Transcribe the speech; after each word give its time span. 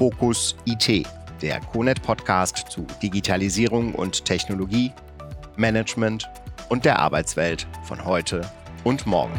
Fokus 0.00 0.56
IT, 0.64 1.06
der 1.42 1.60
CONET 1.60 2.02
Podcast 2.02 2.70
zu 2.70 2.86
Digitalisierung 3.02 3.94
und 3.94 4.24
Technologie, 4.24 4.92
Management 5.58 6.26
und 6.70 6.86
der 6.86 6.98
Arbeitswelt 6.98 7.66
von 7.82 8.02
heute 8.06 8.50
und 8.82 9.06
morgen. 9.06 9.38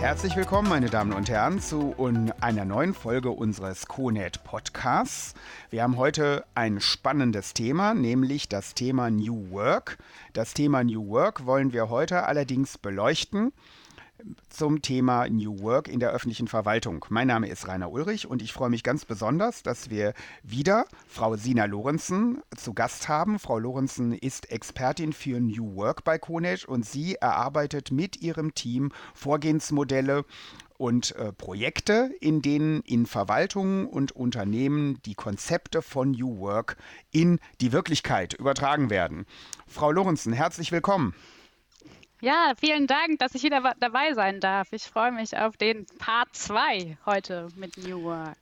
Herzlich 0.00 0.36
willkommen, 0.36 0.68
meine 0.68 0.90
Damen 0.90 1.14
und 1.14 1.30
Herren, 1.30 1.62
zu 1.62 1.94
einer 2.42 2.66
neuen 2.66 2.92
Folge 2.92 3.30
unseres 3.30 3.86
CONET 3.86 4.44
Podcasts. 4.44 5.32
Wir 5.70 5.82
haben 5.82 5.96
heute 5.96 6.44
ein 6.54 6.82
spannendes 6.82 7.54
Thema, 7.54 7.94
nämlich 7.94 8.50
das 8.50 8.74
Thema 8.74 9.10
New 9.10 9.50
Work. 9.50 9.96
Das 10.34 10.52
Thema 10.52 10.84
New 10.84 11.08
Work 11.08 11.46
wollen 11.46 11.72
wir 11.72 11.88
heute 11.88 12.24
allerdings 12.24 12.76
beleuchten 12.76 13.54
zum 14.48 14.82
Thema 14.82 15.28
New 15.28 15.60
Work 15.60 15.88
in 15.88 16.00
der 16.00 16.10
öffentlichen 16.10 16.48
Verwaltung. 16.48 17.04
Mein 17.08 17.26
Name 17.26 17.48
ist 17.48 17.68
Rainer 17.68 17.90
Ulrich 17.90 18.26
und 18.26 18.42
ich 18.42 18.52
freue 18.52 18.70
mich 18.70 18.82
ganz 18.82 19.04
besonders, 19.04 19.62
dass 19.62 19.90
wir 19.90 20.14
wieder 20.42 20.86
Frau 21.08 21.36
Sina 21.36 21.64
Lorenzen 21.64 22.40
zu 22.56 22.74
Gast 22.74 23.08
haben. 23.08 23.38
Frau 23.38 23.58
Lorenzen 23.58 24.12
ist 24.12 24.50
Expertin 24.50 25.12
für 25.12 25.40
New 25.40 25.76
Work 25.76 26.04
bei 26.04 26.18
Konesch 26.18 26.64
und 26.64 26.86
sie 26.86 27.16
erarbeitet 27.16 27.90
mit 27.90 28.22
ihrem 28.22 28.54
Team 28.54 28.92
Vorgehensmodelle 29.14 30.24
und 30.76 31.14
äh, 31.16 31.32
Projekte, 31.32 32.10
in 32.20 32.42
denen 32.42 32.80
in 32.82 33.06
Verwaltungen 33.06 33.86
und 33.86 34.12
Unternehmen 34.12 35.00
die 35.04 35.14
Konzepte 35.14 35.82
von 35.82 36.12
New 36.12 36.38
Work 36.38 36.76
in 37.10 37.38
die 37.60 37.72
Wirklichkeit 37.72 38.34
übertragen 38.34 38.90
werden. 38.90 39.26
Frau 39.66 39.90
Lorenzen, 39.92 40.32
herzlich 40.32 40.72
willkommen. 40.72 41.14
Ja, 42.24 42.54
vielen 42.58 42.86
Dank, 42.86 43.18
dass 43.18 43.34
ich 43.34 43.42
wieder 43.42 43.74
dabei 43.80 44.14
sein 44.14 44.40
darf. 44.40 44.68
Ich 44.70 44.84
freue 44.84 45.12
mich 45.12 45.36
auf 45.36 45.58
den 45.58 45.84
Part 45.98 46.30
2 46.32 46.96
heute 47.04 47.48
mit 47.54 47.76
New 47.76 48.02
Work. 48.04 48.38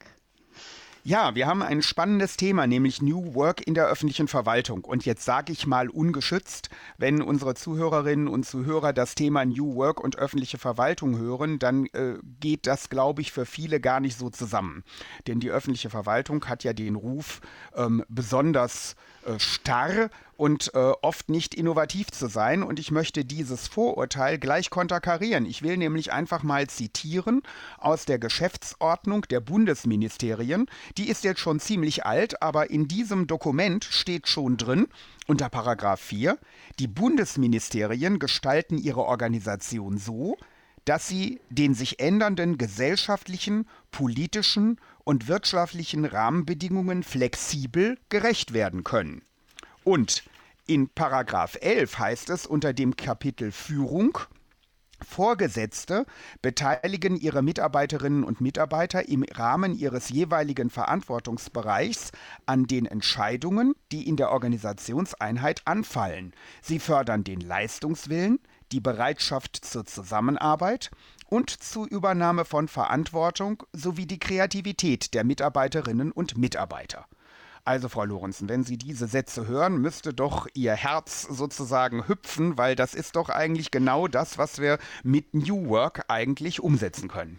Ja, 1.02 1.34
wir 1.34 1.48
haben 1.48 1.62
ein 1.64 1.82
spannendes 1.82 2.36
Thema, 2.36 2.68
nämlich 2.68 3.02
New 3.02 3.34
Work 3.34 3.66
in 3.66 3.74
der 3.74 3.88
öffentlichen 3.88 4.28
Verwaltung. 4.28 4.84
Und 4.84 5.04
jetzt 5.04 5.24
sage 5.24 5.52
ich 5.52 5.66
mal 5.66 5.88
ungeschützt, 5.88 6.70
wenn 6.96 7.22
unsere 7.22 7.56
Zuhörerinnen 7.56 8.28
und 8.28 8.46
Zuhörer 8.46 8.92
das 8.92 9.16
Thema 9.16 9.44
New 9.44 9.74
Work 9.74 9.98
und 9.98 10.16
öffentliche 10.16 10.58
Verwaltung 10.58 11.18
hören, 11.18 11.58
dann 11.58 11.86
äh, 11.86 12.18
geht 12.38 12.68
das, 12.68 12.88
glaube 12.88 13.20
ich, 13.20 13.32
für 13.32 13.46
viele 13.46 13.80
gar 13.80 13.98
nicht 13.98 14.16
so 14.16 14.30
zusammen. 14.30 14.84
Denn 15.26 15.40
die 15.40 15.50
öffentliche 15.50 15.90
Verwaltung 15.90 16.44
hat 16.44 16.62
ja 16.62 16.72
den 16.72 16.94
Ruf, 16.94 17.40
ähm, 17.74 18.04
besonders 18.08 18.94
äh, 19.24 19.38
starr 19.38 20.10
und 20.36 20.74
äh, 20.74 20.78
oft 21.02 21.28
nicht 21.28 21.54
innovativ 21.54 22.10
zu 22.10 22.26
sein. 22.26 22.62
Und 22.62 22.78
ich 22.78 22.90
möchte 22.90 23.24
dieses 23.24 23.68
Vorurteil 23.68 24.38
gleich 24.38 24.70
konterkarieren. 24.70 25.46
Ich 25.46 25.62
will 25.62 25.76
nämlich 25.76 26.12
einfach 26.12 26.42
mal 26.42 26.66
zitieren 26.68 27.42
aus 27.78 28.06
der 28.06 28.18
Geschäftsordnung 28.18 29.22
der 29.30 29.40
Bundesministerien. 29.40 30.66
Die 30.98 31.08
ist 31.08 31.22
jetzt 31.22 31.40
schon 31.40 31.60
ziemlich 31.60 32.04
alt, 32.04 32.42
aber 32.42 32.70
in 32.70 32.88
diesem 32.88 33.26
Dokument 33.26 33.84
steht 33.84 34.26
schon 34.26 34.56
drin, 34.56 34.88
unter 35.28 35.48
Paragraph 35.48 36.00
4, 36.00 36.36
die 36.80 36.88
Bundesministerien 36.88 38.18
gestalten 38.18 38.78
ihre 38.78 39.04
Organisation 39.04 39.98
so, 39.98 40.36
dass 40.84 41.08
sie 41.08 41.40
den 41.50 41.74
sich 41.74 42.00
ändernden 42.00 42.58
gesellschaftlichen, 42.58 43.66
politischen 43.90 44.80
und 45.04 45.28
wirtschaftlichen 45.28 46.04
Rahmenbedingungen 46.04 47.02
flexibel 47.02 47.98
gerecht 48.08 48.52
werden 48.52 48.84
können. 48.84 49.22
Und 49.84 50.24
in 50.66 50.88
Paragraph 50.88 51.58
11 51.60 51.98
heißt 51.98 52.30
es 52.30 52.46
unter 52.46 52.72
dem 52.72 52.96
Kapitel 52.96 53.50
Führung, 53.50 54.18
Vorgesetzte 55.04 56.06
beteiligen 56.40 57.16
ihre 57.16 57.42
Mitarbeiterinnen 57.42 58.24
und 58.24 58.40
Mitarbeiter 58.40 59.08
im 59.08 59.24
Rahmen 59.24 59.76
ihres 59.76 60.08
jeweiligen 60.08 60.70
Verantwortungsbereichs 60.70 62.12
an 62.46 62.64
den 62.64 62.86
Entscheidungen, 62.86 63.74
die 63.90 64.08
in 64.08 64.16
der 64.16 64.30
Organisationseinheit 64.30 65.62
anfallen. 65.64 66.32
Sie 66.62 66.78
fördern 66.78 67.24
den 67.24 67.40
Leistungswillen, 67.40 68.38
die 68.72 68.80
Bereitschaft 68.80 69.56
zur 69.64 69.84
Zusammenarbeit 69.84 70.90
und 71.28 71.50
zur 71.50 71.86
Übernahme 71.86 72.44
von 72.44 72.68
Verantwortung 72.68 73.62
sowie 73.72 74.06
die 74.06 74.18
Kreativität 74.18 75.14
der 75.14 75.24
Mitarbeiterinnen 75.24 76.10
und 76.10 76.36
Mitarbeiter. 76.36 77.06
Also, 77.64 77.88
Frau 77.88 78.04
Lorenzen, 78.04 78.48
wenn 78.48 78.64
Sie 78.64 78.76
diese 78.76 79.06
Sätze 79.06 79.46
hören, 79.46 79.80
müsste 79.80 80.12
doch 80.12 80.48
Ihr 80.54 80.74
Herz 80.74 81.22
sozusagen 81.22 82.08
hüpfen, 82.08 82.58
weil 82.58 82.74
das 82.74 82.94
ist 82.94 83.14
doch 83.14 83.28
eigentlich 83.28 83.70
genau 83.70 84.08
das, 84.08 84.36
was 84.36 84.58
wir 84.58 84.78
mit 85.04 85.32
New 85.32 85.68
Work 85.68 86.06
eigentlich 86.08 86.60
umsetzen 86.60 87.08
können. 87.08 87.38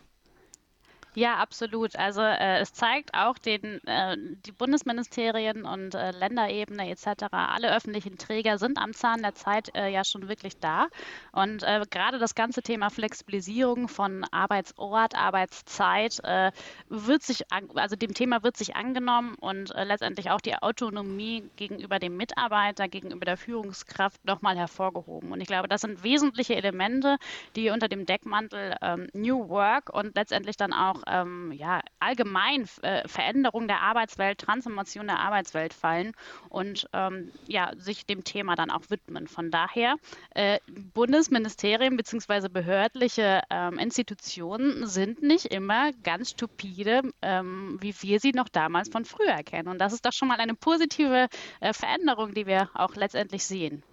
Ja, 1.16 1.36
absolut. 1.38 1.96
Also 1.96 2.22
äh, 2.22 2.60
es 2.60 2.74
zeigt 2.74 3.14
auch 3.14 3.38
den, 3.38 3.86
äh, 3.86 4.18
die 4.18 4.52
Bundesministerien 4.52 5.64
und 5.64 5.94
äh, 5.94 6.10
Länderebene 6.10 6.90
etc., 6.90 7.26
alle 7.32 7.76
öffentlichen 7.76 8.18
Träger 8.18 8.58
sind 8.58 8.80
am 8.80 8.94
Zahn 8.94 9.22
der 9.22 9.36
Zeit 9.36 9.70
äh, 9.76 9.90
ja 9.90 10.04
schon 10.04 10.28
wirklich 10.28 10.58
da. 10.60 10.88
Und 11.32 11.62
äh, 11.62 11.82
gerade 11.92 12.18
das 12.18 12.34
ganze 12.34 12.64
Thema 12.64 12.90
Flexibilisierung 12.90 13.90
von 13.90 14.24
Arbeitsort, 14.32 15.14
Arbeitszeit 15.16 16.20
äh, 16.24 16.52
wird 16.90 17.22
sich, 17.22 17.44
also 17.76 17.96
dem 17.96 18.16
Thema 18.16 18.42
wird 18.42 18.58
sich 18.58 18.76
angenommen 18.76 19.36
und 19.36 19.72
letztendlich 19.76 20.32
auch 20.32 20.42
die 20.42 20.56
Autonomie 20.56 21.50
gegenüber 21.56 22.00
dem 22.00 22.18
Mitarbeiter, 22.18 22.88
gegenüber 22.88 23.26
der 23.26 23.38
Führungskraft 23.38 24.24
nochmal 24.26 24.58
hervorgehoben. 24.58 25.32
Und 25.32 25.42
ich 25.42 25.48
glaube, 25.48 25.68
das 25.68 25.82
sind 25.82 26.04
wesentliche 26.04 26.56
Elemente, 26.56 27.18
die 27.56 27.70
unter 27.70 27.88
dem 27.88 28.06
Deckmantel 28.06 28.76
ähm, 28.82 29.08
New 29.14 29.50
Work 29.50 29.94
und 29.94 30.16
letztendlich 30.16 30.58
dann 30.58 30.74
auch 30.74 31.03
ähm, 31.08 31.52
ja, 31.52 31.82
allgemein 32.00 32.68
äh, 32.82 33.08
Veränderung 33.08 33.68
der 33.68 33.82
Arbeitswelt, 33.82 34.40
Transformation 34.40 35.08
der 35.08 35.20
Arbeitswelt 35.20 35.74
fallen 35.74 36.14
und 36.50 36.88
ähm, 36.94 37.32
ja, 37.48 37.72
sich 37.78 38.06
dem 38.06 38.24
Thema 38.24 38.56
dann 38.56 38.72
auch 38.72 38.90
widmen. 38.90 39.28
Von 39.28 39.52
daher, 39.52 39.96
äh, 40.36 40.60
Bundesministerien 40.94 41.98
bzw. 41.98 42.50
behördliche 42.50 43.42
ähm, 43.50 43.80
Institutionen 43.80 44.88
sind 44.88 45.22
nicht 45.22 45.46
immer 45.46 45.92
ganz 46.04 46.32
stupide, 46.32 47.02
ähm, 47.22 47.78
wie 47.82 47.94
wir 48.02 48.20
sie 48.20 48.32
noch 48.32 48.50
damals 48.50 48.90
von 48.90 49.06
früher 49.06 49.44
kennen. 49.44 49.70
Und 49.70 49.80
das 49.80 49.94
ist 49.94 50.06
doch 50.06 50.14
schon 50.14 50.28
mal 50.28 50.40
eine 50.40 50.56
positive 50.56 51.28
äh, 51.60 51.74
Veränderung, 51.74 52.34
die 52.34 52.46
wir 52.46 52.70
auch 52.74 52.96
letztendlich 52.96 53.46
sehen. 53.46 53.84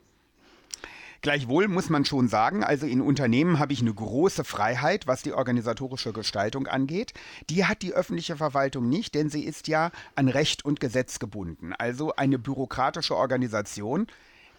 Gleichwohl 1.22 1.68
muss 1.68 1.90
man 1.90 2.06
schon 2.06 2.28
sagen, 2.28 2.64
also 2.64 2.86
in 2.86 3.02
Unternehmen 3.02 3.58
habe 3.58 3.74
ich 3.74 3.82
eine 3.82 3.92
große 3.92 4.42
Freiheit, 4.42 5.06
was 5.06 5.22
die 5.22 5.34
organisatorische 5.34 6.14
Gestaltung 6.14 6.66
angeht. 6.66 7.12
Die 7.50 7.66
hat 7.66 7.82
die 7.82 7.92
öffentliche 7.92 8.36
Verwaltung 8.36 8.88
nicht, 8.88 9.14
denn 9.14 9.28
sie 9.28 9.44
ist 9.44 9.68
ja 9.68 9.90
an 10.14 10.28
Recht 10.28 10.64
und 10.64 10.80
Gesetz 10.80 11.18
gebunden. 11.18 11.74
Also 11.74 12.16
eine 12.16 12.38
bürokratische 12.38 13.16
Organisation, 13.16 14.06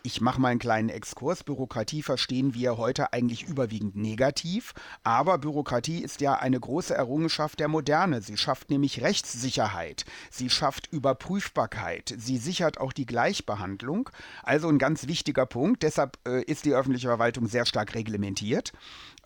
ich 0.03 0.21
mache 0.21 0.41
mal 0.41 0.49
einen 0.49 0.59
kleinen 0.59 0.89
Exkurs. 0.89 1.43
Bürokratie 1.43 2.01
verstehen 2.01 2.53
wir 2.53 2.77
heute 2.77 3.13
eigentlich 3.13 3.47
überwiegend 3.47 3.95
negativ, 3.95 4.73
aber 5.03 5.37
Bürokratie 5.37 5.99
ist 5.99 6.21
ja 6.21 6.33
eine 6.33 6.59
große 6.59 6.93
Errungenschaft 6.93 7.59
der 7.59 7.67
Moderne. 7.67 8.21
Sie 8.21 8.37
schafft 8.37 8.69
nämlich 8.69 9.01
Rechtssicherheit, 9.01 10.05
sie 10.29 10.49
schafft 10.49 10.87
Überprüfbarkeit, 10.91 12.13
sie 12.17 12.37
sichert 12.37 12.79
auch 12.79 12.93
die 12.93 13.05
Gleichbehandlung. 13.05 14.09
Also 14.43 14.69
ein 14.69 14.79
ganz 14.79 15.07
wichtiger 15.07 15.45
Punkt. 15.45 15.83
Deshalb 15.83 16.17
äh, 16.27 16.43
ist 16.43 16.65
die 16.65 16.73
öffentliche 16.73 17.07
Verwaltung 17.07 17.47
sehr 17.47 17.65
stark 17.65 17.95
reglementiert. 17.95 18.73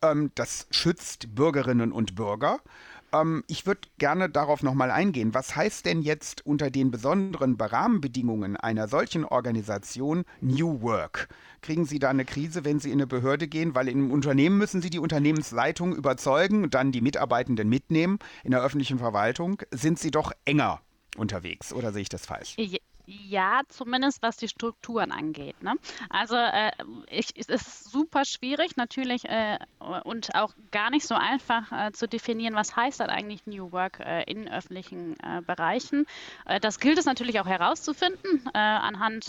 Ähm, 0.02 0.32
das 0.36 0.68
schützt 0.72 1.36
Bürgerinnen 1.36 1.92
und 1.92 2.16
Bürger. 2.16 2.60
Ähm, 3.22 3.44
ich 3.48 3.66
würde 3.66 3.88
gerne 3.98 4.30
darauf 4.30 4.64
nochmal 4.64 4.92
eingehen. 4.92 5.34
Was 5.34 5.56
heißt 5.56 5.86
denn 5.86 6.02
jetzt 6.02 6.46
unter 6.46 6.70
den 6.70 6.92
besonderen 6.92 7.56
Rahmenbedingungen 7.60 8.58
einer 8.58 8.88
solchen 8.88 9.26
Organisation 9.26 10.26
New 10.42 10.82
Work? 10.82 11.30
Kriegen 11.62 11.86
Sie 11.86 12.00
da 12.00 12.10
eine 12.10 12.26
Krise, 12.26 12.66
wenn 12.66 12.80
Sie 12.80 12.90
in 12.90 13.00
eine 13.00 13.08
Behörde 13.08 13.48
gehen? 13.48 13.76
Weil 13.76 13.88
im 13.88 14.12
Unternehmen 14.12 14.58
müssen 14.58 14.82
Sie 14.82 14.90
die 14.90 15.00
Unternehmensleitung 15.00 15.96
überzeugen, 15.96 16.70
dann 16.70 16.92
die 16.92 17.02
Mitarbeitenden 17.02 17.70
mitnehmen. 17.70 18.20
In 18.44 18.52
der 18.52 18.62
öffentlichen 18.62 19.00
Verwaltung 19.00 19.62
sind 19.72 20.00
Sie 20.00 20.12
doch 20.12 20.32
enger 20.46 20.82
unterwegs, 21.18 21.74
oder 21.74 21.94
sehe 21.94 22.02
ich 22.02 22.10
das 22.10 22.26
falsch? 22.26 22.56
Ja, 23.08 23.62
zumindest 23.70 24.22
was 24.24 24.38
die 24.38 24.48
Strukturen 24.48 25.12
angeht. 25.12 25.62
Ne? 25.62 25.76
Also 26.10 26.36
äh, 26.36 26.72
ich, 27.10 27.30
es 27.36 27.50
ist 27.50 27.92
super 27.92 28.26
schwierig 28.26 28.78
natürlich 28.78 29.26
äh, 29.26 29.60
und 30.04 30.34
auch 30.36 30.54
gar 30.72 30.90
nicht 30.90 31.08
so 31.08 31.16
einfach 31.16 31.72
äh, 31.72 31.92
zu 31.92 32.08
definieren, 32.08 32.56
was 32.56 32.76
heißt 32.76 33.00
dann 33.00 33.10
eigentlich 33.10 33.46
New 33.46 33.72
Work 33.72 34.00
äh, 34.00 34.24
in 34.24 34.48
öffentlichen 34.48 35.16
äh, 35.20 35.42
Bereichen. 35.42 36.06
Äh, 36.46 36.60
das 36.60 36.80
gilt 36.80 36.98
es 36.98 37.06
natürlich 37.06 37.40
auch 37.40 37.48
herauszufinden 37.48 38.42
anhand 38.54 39.26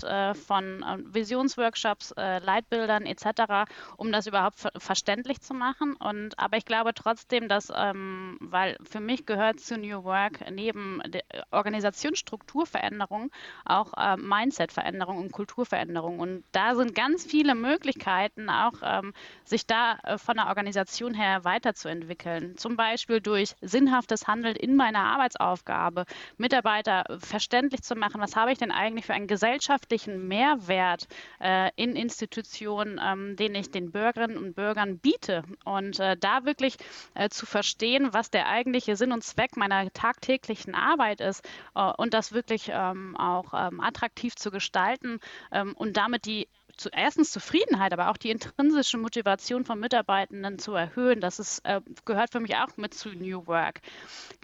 von 0.47 0.85
Visionsworkshops, 1.12 2.14
Leitbildern 2.17 3.06
etc., 3.06 3.70
um 3.97 4.12
das 4.12 4.26
überhaupt 4.26 4.58
ver 4.58 4.70
verständlich 4.76 5.41
zu 5.41 5.55
machen. 5.55 5.94
Und 5.94 6.38
aber 6.38 6.56
ich 6.56 6.64
glaube 6.64 6.94
trotzdem, 6.94 7.49
dass, 7.49 7.73
ähm, 7.75 8.38
weil 8.41 8.76
für 8.82 9.00
mich 9.00 9.26
gehört 9.26 9.61
zu 9.61 9.76
New 9.79 10.05
Work 10.05 10.50
neben 10.50 11.03
der 11.06 11.23
Organisationsstrukturveränderung 11.50 13.31
auch 13.64 13.93
äh, 13.97 14.17
Mindset-Veränderung 14.17 15.19
und 15.19 15.32
Kulturveränderung. 15.32 16.20
Und 16.20 16.44
da 16.53 16.75
sind 16.75 16.94
ganz 16.94 17.25
viele 17.25 17.55
Möglichkeiten, 17.55 18.49
auch 18.49 18.75
ähm, 18.82 19.12
sich 19.44 19.67
da 19.67 19.99
äh, 20.03 20.19
von 20.19 20.37
der 20.37 20.45
Organisation 20.48 21.14
her 21.14 21.44
weiterzuentwickeln. 21.44 22.56
Zum 22.56 22.76
Beispiel 22.76 23.20
durch 23.20 23.54
sinnhaftes 23.60 24.26
Handeln 24.26 24.56
in 24.56 24.76
meiner 24.76 25.00
Arbeitsaufgabe, 25.00 26.04
Mitarbeiter 26.37 27.04
verständlich 27.19 27.82
zu 27.82 27.94
machen, 27.94 28.20
was 28.20 28.37
habe 28.37 28.52
ich 28.52 28.58
denn 28.58 28.70
eigentlich 28.70 29.06
für 29.06 29.14
einen 29.14 29.26
gesellschaftlichen 29.26 30.28
Mehrwert 30.28 31.06
äh, 31.40 31.70
in 31.76 31.96
Institutionen, 31.96 33.00
ähm, 33.02 33.37
den 33.37 33.54
ich 33.54 33.70
den 33.70 33.90
Bürgerinnen 33.90 34.37
und 34.37 34.54
Bürgern 34.54 34.98
biete. 34.98 35.43
Und 35.64 35.98
äh, 36.00 36.16
da 36.16 36.44
wirklich 36.44 36.76
äh, 37.14 37.28
zu 37.28 37.46
verstehen, 37.46 38.12
was 38.12 38.31
der 38.31 38.48
eigentliche 38.48 38.96
Sinn 38.96 39.12
und 39.12 39.25
Zweck 39.25 39.56
meiner 39.56 39.93
tagtäglichen 39.93 40.75
Arbeit 40.75 41.20
ist 41.20 41.46
äh, 41.75 41.93
und 41.96 42.14
das 42.14 42.32
wirklich 42.32 42.70
ähm, 42.72 43.16
auch 43.16 43.52
ähm, 43.54 43.81
attraktiv 43.81 44.37
zu 44.37 44.50
gestalten 44.50 45.20
ähm, 45.52 45.75
und 45.76 45.96
damit 45.96 46.26
die 46.26 46.48
zu, 46.76 46.88
erstens 46.90 47.31
Zufriedenheit, 47.32 47.93
aber 47.93 48.11
auch 48.11 48.17
die 48.17 48.31
intrinsische 48.31 48.99
Motivation 48.99 49.64
von 49.64 49.81
Mitarbeitenden 49.81 50.58
zu 50.58 50.75
erhöhen. 50.75 51.20
Das 51.20 51.38
ist, 51.38 51.61
äh, 51.64 51.81
gehört 52.05 52.32
für 52.32 52.40
mich 52.40 52.56
auch 52.56 52.76
mit 52.76 52.94
zu 52.94 53.11
New 53.11 53.46
Work. 53.46 53.81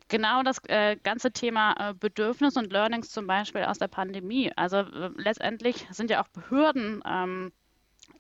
Genau 0.09 0.43
das 0.43 0.59
äh, 0.69 0.97
ganze 1.03 1.33
Thema 1.33 1.75
äh, 1.91 1.95
Bedürfnis 1.95 2.57
und 2.57 2.73
Learnings 2.73 3.11
zum 3.11 3.27
Beispiel 3.27 3.65
aus 3.65 3.79
der 3.79 3.89
Pandemie. 3.89 4.53
Also 4.57 4.79
äh, 4.79 5.11
letztendlich 5.17 5.87
sind 5.91 6.11
ja 6.11 6.23
auch 6.23 6.29
Behörden 6.29 7.03
ähm, 7.07 7.53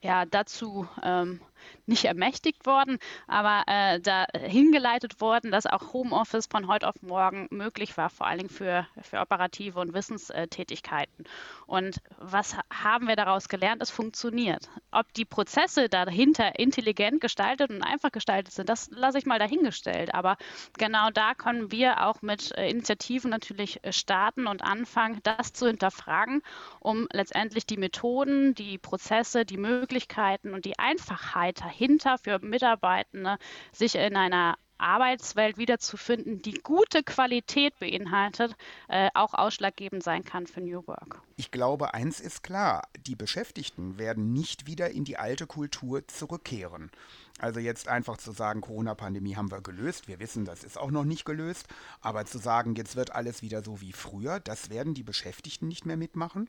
ja, 0.01 0.25
dazu 0.27 0.89
ähm, 1.03 1.41
nicht 1.87 2.05
ermächtigt 2.05 2.67
worden, 2.67 2.99
aber 3.27 3.65
äh, 3.67 4.01
da 4.01 4.27
hingeleitet 4.33 5.21
worden, 5.21 5.51
dass 5.51 5.67
auch 5.67 5.93
Homeoffice 5.93 6.47
von 6.47 6.69
heute 6.69 6.89
auf 6.89 7.03
morgen 7.03 7.49
möglich 7.51 7.97
war, 7.97 8.11
vor 8.11 8.27
allen 8.27 8.39
Dingen 8.39 8.51
für, 8.51 8.87
für 9.01 9.21
operative 9.21 9.81
und 9.81 9.95
Wissenstätigkeiten. 9.95 11.25
Und 11.67 12.01
was 12.19 12.57
haben 12.73 13.09
wir 13.09 13.17
daraus 13.17 13.49
gelernt? 13.49 13.83
Es 13.83 13.91
funktioniert. 13.91 14.69
Ob 14.91 15.13
die 15.15 15.25
Prozesse 15.25 15.89
dahinter 15.89 16.59
intelligent 16.59 17.21
gestaltet 17.21 17.71
und 17.71 17.83
einfach 17.83 18.13
gestaltet 18.13 18.53
sind, 18.53 18.69
das 18.69 18.91
lasse 18.91 19.19
ich 19.19 19.27
mal 19.27 19.39
dahingestellt. 19.39 20.15
Aber 20.15 20.37
genau 20.79 21.11
da 21.11 21.35
können 21.35 21.71
wir 21.73 22.07
auch 22.07 22.23
mit 22.23 22.57
äh, 22.57 22.69
Initiativen 22.69 23.31
natürlich 23.31 23.85
äh, 23.85 23.93
starten 23.93 24.47
und 24.47 24.63
anfangen, 24.63 25.21
das 25.23 25.53
zu 25.53 25.67
hinterfragen, 25.67 26.43
um 26.81 27.09
letztendlich 27.13 27.67
die 27.67 27.77
Methoden, 27.77 28.55
die 28.55 28.79
Prozesse, 28.79 29.45
die 29.45 29.57
Möglichkeiten 29.57 30.55
und 30.55 30.65
die 30.65 30.79
Einfachheit 30.79 31.52
dahinter 31.53 32.19
für 32.19 32.39
Mitarbeitende, 32.39 33.39
sich 33.73 33.95
in 33.95 34.17
einer 34.17 34.57
Arbeitswelt 34.83 35.59
wiederzufinden, 35.59 36.43
die 36.43 36.55
gute 36.55 37.03
Qualität 37.03 37.79
beinhaltet, 37.79 38.57
äh, 38.89 39.11
auch 39.15 39.33
ausschlaggebend 39.33 40.03
sein 40.03 40.25
kann 40.25 40.47
für 40.47 40.61
New 40.61 40.87
Work. 40.87 41.23
Ich 41.37 41.51
glaube, 41.51 41.95
eins 41.95 42.21
ist 42.21 42.43
klar, 42.43 42.89
die 43.07 43.15
Beschäftigten 43.15 43.99
werden 43.99 44.33
nicht 44.33 44.67
wieder 44.67 44.91
in 44.91 45.05
die 45.05 45.17
alte 45.17 45.47
Kultur 45.47 46.07
zurückkehren. 46.09 46.91
Also 47.39 47.61
jetzt 47.61 47.89
einfach 47.89 48.19
zu 48.19 48.33
sagen, 48.33 48.61
Corona-Pandemie 48.61 49.37
haben 49.37 49.51
wir 49.51 49.61
gelöst, 49.61 50.07
wir 50.07 50.21
wissen, 50.21 50.45
das 50.45 50.65
ist 50.65 50.79
auch 50.79 50.91
noch 50.91 51.05
nicht 51.05 51.25
gelöst, 51.25 51.67
aber 52.01 52.25
zu 52.25 52.39
sagen, 52.39 52.75
jetzt 52.75 52.95
wird 52.95 53.13
alles 53.13 53.43
wieder 53.43 53.63
so 53.63 53.81
wie 53.81 53.93
früher, 53.93 54.39
das 54.39 54.71
werden 54.71 54.95
die 54.95 55.03
Beschäftigten 55.03 55.67
nicht 55.67 55.87
mehr 55.87 55.97
mitmachen. 55.97 56.49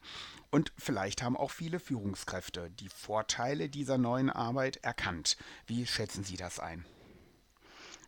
Und 0.51 0.71
vielleicht 0.77 1.23
haben 1.23 1.37
auch 1.37 1.51
viele 1.51 1.79
Führungskräfte 1.79 2.69
die 2.71 2.89
Vorteile 2.89 3.69
dieser 3.69 3.97
neuen 3.97 4.29
Arbeit 4.29 4.77
erkannt. 4.77 5.37
Wie 5.65 5.85
schätzen 5.87 6.23
Sie 6.23 6.37
das 6.37 6.59
ein? 6.59 6.85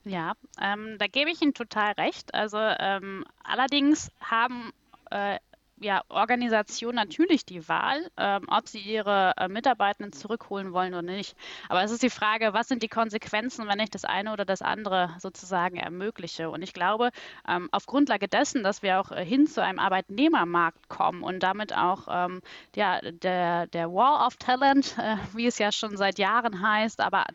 Ja, 0.04 0.33
ähm, 0.62 0.98
da 1.00 1.07
gebe 1.07 1.31
ich 1.31 1.42
Ihnen 1.42 1.56
total 1.56 1.94
recht. 1.94 2.36
Also 2.36 2.60
ähm, 2.60 3.25
allerdings 3.44 4.12
haben 4.22 4.72
äh, 5.10 5.39
ja, 5.80 6.04
Organisationen 6.10 6.95
natürlich 6.95 7.45
die 7.45 7.68
Wahl, 7.68 8.10
ähm, 8.18 8.45
ob 8.48 8.68
sie 8.68 8.80
ihre 8.80 9.33
äh, 9.38 9.48
Mitarbeitenden 9.48 10.13
zurückholen 10.13 10.72
wollen 10.74 10.94
oder 10.94 11.01
nicht. 11.01 11.36
Aber 11.69 11.83
es 11.83 11.92
ist 11.92 12.04
die 12.04 12.10
Frage, 12.10 12.54
was 12.54 12.68
sind 12.68 12.81
die 12.81 12.88
Konsequenzen, 12.88 13.68
wenn 13.68 13.80
ich 13.80 13.89
das 13.89 14.06
eine 14.06 14.31
oder 14.31 14.45
das 14.45 14.62
andere 14.62 15.16
sozusagen 15.19 15.75
ermögliche? 15.77 16.50
Und 16.50 16.62
ich 16.62 16.74
glaube, 16.74 17.12
ähm, 17.48 17.68
auf 17.72 17.86
Grundlage 17.88 18.27
dessen, 18.27 18.63
dass 18.63 18.83
wir 18.83 19.01
auch 19.01 19.12
äh, 19.12 19.25
hin 19.25 19.48
zu 19.48 19.62
einem 19.62 19.80
Arbeitnehmermarkt 19.80 20.88
kommen 20.88 21.24
und 21.24 21.42
damit 21.44 21.75
auch 21.75 22.07
ähm, 22.10 22.42
ja, 22.75 23.00
der, 23.01 23.68
der 23.68 23.92
War 23.92 24.25
of 24.25 24.38
Talent, 24.38 24.98
äh, 24.98 25.18
wie 25.33 25.48
es 25.48 25.57
ja 25.57 25.72
schon 25.72 25.98
seit 25.98 26.19
Jahren 26.19 26.62
heißt, 26.62 27.01
aber 27.01 27.25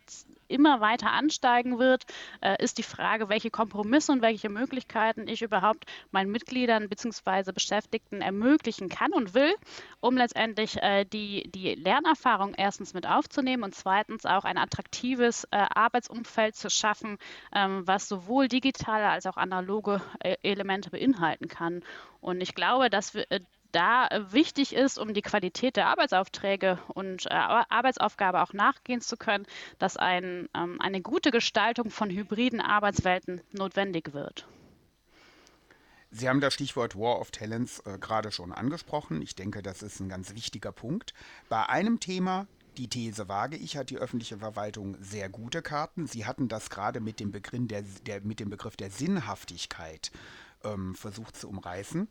immer 0.51 0.81
weiter 0.81 1.13
ansteigen 1.13 1.79
wird, 1.79 2.05
äh, 2.41 2.63
ist 2.63 2.79
die 2.79 2.83
Frage, 2.83 3.29
welche 3.29 3.51
Kompromisse 3.51 4.13
und 4.13 4.23
welche 4.23 4.49
Möglichkeiten 4.49 5.29
ich 5.29 5.43
überhaupt 5.43 5.87
meinen 6.11 6.31
Mitgliedern 6.31 6.89
bzw. 6.89 7.53
Beschäftigten 7.53 8.21
ermöglichen 8.21 8.89
kann 8.89 9.13
und 9.13 9.35
will, 9.35 9.55
um 10.01 10.17
letztendlich 10.17 10.77
äh, 10.83 11.05
die, 11.05 11.51
die 11.51 11.75
Lernerfahrung 11.75 12.55
erstens 12.55 12.95
mit 12.95 13.07
aufzunehmen 13.07 13.63
und 13.63 13.75
zweitens 13.75 14.27
auch 14.27 14.45
ein 14.45 14.59
attraktives 14.59 15.45
äh, 15.45 15.67
Arbeitsumfeld 15.75 16.57
zu 16.57 16.71
schaffen, 16.71 17.19
ähm, 17.55 17.87
was 17.87 18.09
sowohl 18.09 18.49
digitale 18.49 19.09
als 19.09 19.27
auch 19.27 19.37
analoge 19.37 20.01
äh, 20.21 20.37
Elemente 20.43 20.91
beinhalten 20.91 21.49
kann. 21.49 21.83
Und 22.21 22.41
ich 22.41 22.55
glaube, 22.55 22.91
dass 22.91 23.15
wir 23.15 23.31
äh, 23.31 23.41
da 23.73 24.07
äh, 24.07 24.33
wichtig 24.33 24.75
ist, 24.75 24.99
um 24.99 25.15
die 25.15 25.23
Qualität 25.23 25.77
der 25.77 25.89
Arbeitsaufträge 25.89 26.79
und 26.89 27.27
äh, 27.27 27.31
Arbeitsaufgabe 27.31 28.43
auch 28.43 28.53
nachgehen 28.53 29.01
zu 29.01 29.17
können, 29.17 29.47
dass 29.79 29.97
ein, 29.97 30.49
ähm, 30.55 30.81
eine 30.81 31.01
gute 31.01 31.31
Gestaltung 31.31 31.91
von 31.91 32.11
hybriden 32.11 32.61
Arbeitswelten 32.61 33.41
notwendig 33.53 34.13
wird. 34.13 34.47
Sie 36.13 36.29
haben 36.29 36.41
das 36.41 36.55
Stichwort 36.55 36.97
War 36.97 37.21
of 37.21 37.31
Talents 37.31 37.81
äh, 37.81 37.97
gerade 37.99 38.33
schon 38.33 38.53
angesprochen. 38.53 39.23
Ich 39.23 39.37
denke, 39.37 39.63
das 39.63 39.83
ist 39.83 40.01
ein 40.01 40.09
ganz 40.09 40.35
wichtiger 40.35 40.73
Punkt. 40.73 41.15
Bei 41.49 41.69
einem 41.69 42.01
Thema, 42.01 42.49
die 42.77 42.89
These 42.89 43.29
wage 43.29 43.57
ich, 43.57 43.77
hat 43.77 43.91
die 43.91 43.99
öffentliche 43.99 44.39
Verwaltung 44.39 44.97
sehr 45.01 45.29
gute 45.29 45.63
Karten. 45.63 46.09
Sie 46.09 46.27
hatten 46.27 46.49
das 46.49 46.69
gerade 46.69 46.99
mit 46.99 47.21
dem 47.21 47.31
Begriff 47.31 47.61
der, 47.69 47.83
der, 48.07 48.23
mit 48.23 48.41
dem 48.41 48.51
Begriff 48.51 48.77
der 48.77 48.91
Sinnhaftigkeit 48.91 50.11
ähm, 50.65 50.95
versucht 50.95 51.37
zu 51.37 51.49
umreißen. 51.49 52.09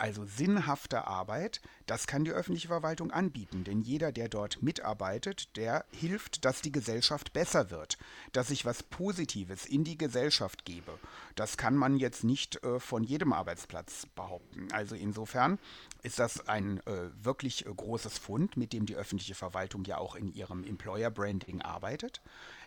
Also 0.00 0.24
sinnhafte 0.24 1.06
Arbeit, 1.06 1.60
das 1.84 2.06
kann 2.06 2.24
die 2.24 2.30
öffentliche 2.30 2.68
Verwaltung 2.68 3.10
anbieten, 3.10 3.64
denn 3.64 3.82
jeder, 3.82 4.12
der 4.12 4.30
dort 4.30 4.62
mitarbeitet, 4.62 5.54
der 5.58 5.84
hilft, 5.90 6.46
dass 6.46 6.62
die 6.62 6.72
Gesellschaft 6.72 7.34
besser 7.34 7.70
wird, 7.70 7.98
dass 8.32 8.48
ich 8.48 8.64
was 8.64 8.82
Positives 8.82 9.66
in 9.66 9.84
die 9.84 9.98
Gesellschaft 9.98 10.64
gebe. 10.64 10.98
Das 11.34 11.58
kann 11.58 11.76
man 11.76 11.98
jetzt 11.98 12.24
nicht 12.24 12.64
äh, 12.64 12.80
von 12.80 13.04
jedem 13.04 13.34
Arbeitsplatz 13.34 14.06
behaupten. 14.14 14.68
Also 14.72 14.94
insofern 14.94 15.58
ist 16.02 16.18
das 16.18 16.48
ein 16.48 16.78
äh, 16.86 17.10
wirklich 17.22 17.66
äh, 17.66 17.74
großes 17.74 18.16
Fund, 18.16 18.56
mit 18.56 18.72
dem 18.72 18.86
die 18.86 18.96
öffentliche 18.96 19.34
Verwaltung 19.34 19.84
ja 19.84 19.98
auch 19.98 20.14
in 20.14 20.32
ihrem 20.32 20.64
Employer 20.64 21.10
Branding 21.10 21.60
arbeitet. 21.60 22.22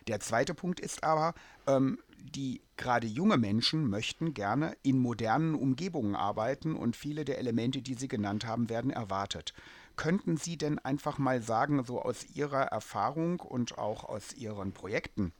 Der 0.06 0.20
zweite 0.20 0.54
Punkt 0.54 0.78
ist 0.78 1.02
aber, 1.02 1.34
ähm, 1.66 1.98
die 2.24 2.62
gerade 2.76 3.06
junge 3.06 3.36
Menschen 3.36 3.88
möchten 3.88 4.34
gerne 4.34 4.76
in 4.82 4.98
modernen 4.98 5.54
Umgebungen 5.54 6.16
arbeiten 6.16 6.74
und 6.74 6.96
viele 6.96 7.24
der 7.24 7.38
Elemente, 7.38 7.82
die 7.82 7.94
Sie 7.94 8.08
genannt 8.08 8.46
haben, 8.46 8.68
werden 8.68 8.90
erwartet. 8.90 9.52
Könnten 9.96 10.36
Sie 10.36 10.56
denn 10.56 10.78
einfach 10.78 11.18
mal 11.18 11.42
sagen, 11.42 11.84
so 11.84 12.00
aus 12.00 12.26
Ihrer 12.34 12.62
Erfahrung 12.62 13.40
und 13.40 13.78
auch 13.78 14.04
aus 14.04 14.32
Ihren 14.32 14.72
Projekten, 14.72 15.32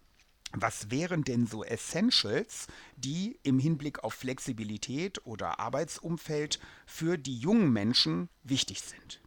was 0.52 0.90
wären 0.90 1.24
denn 1.24 1.48
so 1.48 1.64
Essentials, 1.64 2.68
die 2.96 3.40
im 3.42 3.58
Hinblick 3.58 4.04
auf 4.04 4.14
Flexibilität 4.14 5.26
oder 5.26 5.58
Arbeitsumfeld 5.58 6.60
für 6.86 7.18
die 7.18 7.36
jungen 7.36 7.72
Menschen 7.72 8.28
wichtig 8.44 8.82
sind? 8.82 9.23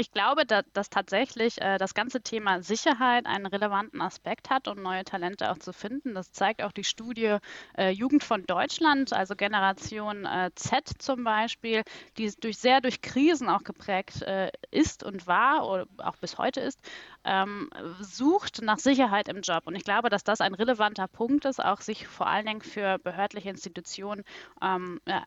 Ich 0.00 0.12
glaube, 0.12 0.46
dass, 0.46 0.62
dass 0.74 0.90
tatsächlich 0.90 1.60
äh, 1.60 1.76
das 1.76 1.92
ganze 1.92 2.20
Thema 2.20 2.62
Sicherheit 2.62 3.26
einen 3.26 3.46
relevanten 3.46 4.00
Aspekt 4.00 4.48
hat, 4.48 4.68
um 4.68 4.80
neue 4.80 5.02
Talente 5.02 5.50
auch 5.50 5.58
zu 5.58 5.72
finden. 5.72 6.14
Das 6.14 6.30
zeigt 6.30 6.62
auch 6.62 6.70
die 6.70 6.84
Studie 6.84 7.38
äh, 7.76 7.90
Jugend 7.90 8.22
von 8.22 8.46
Deutschland, 8.46 9.12
also 9.12 9.34
Generation 9.34 10.24
äh, 10.24 10.52
Z 10.54 10.88
zum 11.00 11.24
Beispiel, 11.24 11.82
die 12.16 12.32
durch, 12.38 12.58
sehr 12.58 12.80
durch 12.80 13.00
Krisen 13.00 13.48
auch 13.48 13.64
geprägt 13.64 14.22
äh, 14.22 14.52
ist 14.70 15.02
und 15.02 15.26
war 15.26 15.68
oder 15.68 15.86
auch 15.96 16.16
bis 16.18 16.38
heute 16.38 16.60
ist, 16.60 16.78
ähm, 17.24 17.68
sucht 18.00 18.62
nach 18.62 18.78
Sicherheit 18.78 19.28
im 19.28 19.42
Job. 19.42 19.64
Und 19.66 19.74
ich 19.74 19.84
glaube, 19.84 20.08
dass 20.08 20.24
das 20.24 20.40
ein 20.40 20.54
relevanter 20.54 21.08
Punkt 21.08 21.44
ist, 21.44 21.62
auch 21.62 21.80
sich 21.80 22.06
vor 22.06 22.26
allen 22.26 22.46
Dingen 22.46 22.62
für 22.62 22.98
behördliche 22.98 23.50
Institutionen 23.50 24.24
ähm, 24.62 25.00
ja, 25.06 25.24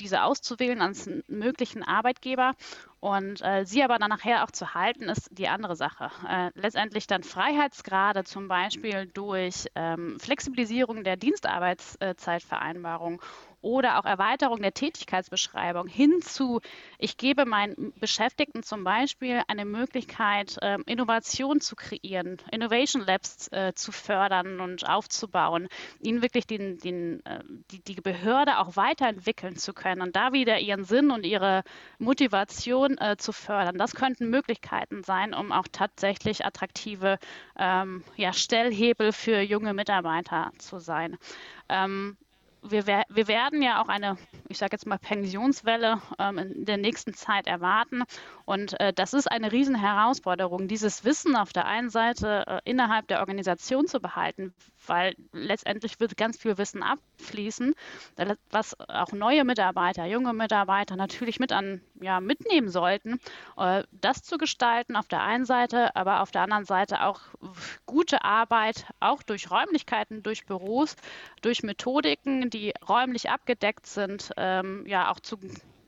diese 0.00 0.22
auszuwählen 0.22 0.82
als 0.82 1.08
möglichen 1.28 1.82
Arbeitgeber. 1.82 2.54
Und 3.00 3.42
äh, 3.42 3.64
sie 3.66 3.82
aber 3.82 3.98
dann 3.98 4.08
nachher 4.08 4.44
auch 4.44 4.50
zu 4.50 4.74
halten, 4.74 5.10
ist 5.10 5.28
die 5.30 5.48
andere 5.48 5.76
Sache. 5.76 6.10
Äh, 6.26 6.50
letztendlich 6.54 7.06
dann 7.06 7.22
Freiheitsgrade 7.22 8.24
zum 8.24 8.48
Beispiel 8.48 9.06
durch 9.06 9.66
ähm, 9.74 10.18
Flexibilisierung 10.18 11.04
der 11.04 11.16
Dienstarbeitszeitvereinbarung 11.16 13.20
oder 13.64 13.98
auch 13.98 14.04
Erweiterung 14.04 14.60
der 14.60 14.74
Tätigkeitsbeschreibung 14.74 15.88
hin 15.88 16.20
zu, 16.20 16.60
ich 16.98 17.16
gebe 17.16 17.46
meinen 17.46 17.92
Beschäftigten 17.98 18.62
zum 18.62 18.84
Beispiel 18.84 19.42
eine 19.48 19.64
Möglichkeit, 19.64 20.58
ähm, 20.60 20.84
Innovation 20.86 21.60
zu 21.60 21.74
kreieren, 21.74 22.36
Innovation 22.52 23.02
Labs 23.02 23.48
äh, 23.52 23.72
zu 23.74 23.90
fördern 23.90 24.60
und 24.60 24.88
aufzubauen, 24.88 25.68
ihnen 26.00 26.20
wirklich 26.20 26.46
den, 26.46 26.78
den, 26.78 27.24
äh, 27.24 27.42
die, 27.70 27.82
die 27.82 28.00
Behörde 28.00 28.58
auch 28.58 28.76
weiterentwickeln 28.76 29.56
zu 29.56 29.72
können 29.72 30.02
und 30.02 30.14
da 30.14 30.32
wieder 30.32 30.58
ihren 30.58 30.84
Sinn 30.84 31.10
und 31.10 31.24
ihre 31.24 31.62
Motivation 31.98 32.98
äh, 32.98 33.16
zu 33.16 33.32
fördern. 33.32 33.78
Das 33.78 33.94
könnten 33.94 34.28
Möglichkeiten 34.28 35.02
sein, 35.02 35.32
um 35.32 35.52
auch 35.52 35.66
tatsächlich 35.72 36.44
attraktive 36.44 37.18
ähm, 37.58 38.04
ja, 38.16 38.34
Stellhebel 38.34 39.12
für 39.12 39.40
junge 39.40 39.72
Mitarbeiter 39.72 40.52
zu 40.58 40.78
sein. 40.78 41.16
Ähm, 41.70 42.18
wir, 42.64 42.86
wir, 42.86 43.28
werden 43.28 43.62
ja 43.62 43.82
auch 43.82 43.88
eine, 43.88 44.16
ich 44.48 44.58
sage 44.58 44.72
jetzt 44.72 44.86
mal, 44.86 44.98
Pensionswelle 44.98 46.00
ähm, 46.18 46.38
in 46.38 46.64
der 46.64 46.78
nächsten 46.78 47.14
Zeit 47.14 47.46
erwarten. 47.46 48.04
Und 48.44 48.78
äh, 48.80 48.92
das 48.92 49.14
ist 49.14 49.30
eine 49.30 49.52
Riesenherausforderung, 49.52 50.68
dieses 50.68 51.04
Wissen 51.04 51.36
auf 51.36 51.52
der 51.52 51.66
einen 51.66 51.88
Seite 51.90 52.44
äh, 52.46 52.60
innerhalb 52.64 53.08
der 53.08 53.20
Organisation 53.20 53.86
zu 53.86 54.00
behalten, 54.00 54.54
weil 54.86 55.14
letztendlich 55.32 55.98
wird 56.00 56.16
ganz 56.16 56.36
viel 56.36 56.58
Wissen 56.58 56.82
abfließen, 56.82 57.74
was 58.50 58.78
auch 58.80 59.12
neue 59.12 59.44
Mitarbeiter, 59.44 60.04
junge 60.04 60.32
Mitarbeiter 60.34 60.96
natürlich 60.96 61.40
mit 61.40 61.52
an, 61.52 61.80
ja, 62.00 62.20
mitnehmen 62.20 62.68
sollten, 62.68 63.18
äh, 63.56 63.84
das 63.92 64.22
zu 64.22 64.36
gestalten 64.36 64.96
auf 64.96 65.08
der 65.08 65.22
einen 65.22 65.46
Seite, 65.46 65.96
aber 65.96 66.20
auf 66.20 66.30
der 66.30 66.42
anderen 66.42 66.66
Seite 66.66 67.02
auch 67.02 67.20
gute 67.86 68.24
Arbeit, 68.24 68.86
auch 69.00 69.22
durch 69.22 69.50
Räumlichkeiten, 69.50 70.22
durch 70.22 70.44
Büros, 70.44 70.96
durch 71.40 71.62
Methodiken, 71.62 72.50
die 72.50 72.74
räumlich 72.86 73.30
abgedeckt 73.30 73.86
sind, 73.86 74.32
ähm, 74.36 74.84
ja 74.86 75.10
auch 75.10 75.20
zu 75.20 75.38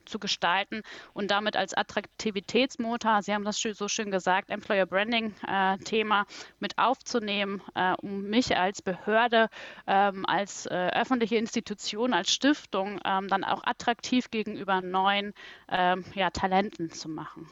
zu 0.06 0.18
gestalten 0.18 0.82
und 1.12 1.30
damit 1.30 1.56
als 1.56 1.75
Attraktivitätsmotor, 1.75 3.22
Sie 3.22 3.32
haben 3.34 3.44
das 3.44 3.60
so 3.60 3.88
schön 3.88 4.10
gesagt, 4.10 4.50
Employer 4.50 4.86
Branding 4.86 5.34
äh, 5.46 5.78
Thema 5.78 6.26
mit 6.60 6.78
aufzunehmen, 6.78 7.62
äh, 7.75 7.94
um 8.00 8.22
mich 8.22 8.56
als 8.56 8.82
Behörde, 8.82 9.48
ähm, 9.86 10.25
als 10.26 10.66
äh, 10.66 10.90
öffentliche 10.94 11.36
Institution, 11.36 12.14
als 12.14 12.32
Stiftung 12.32 13.00
ähm, 13.04 13.28
dann 13.28 13.44
auch 13.44 13.64
attraktiv 13.64 14.30
gegenüber 14.30 14.80
neuen 14.80 15.34
ähm, 15.68 16.04
ja, 16.14 16.30
Talenten 16.30 16.90
zu 16.90 17.08
machen. 17.08 17.48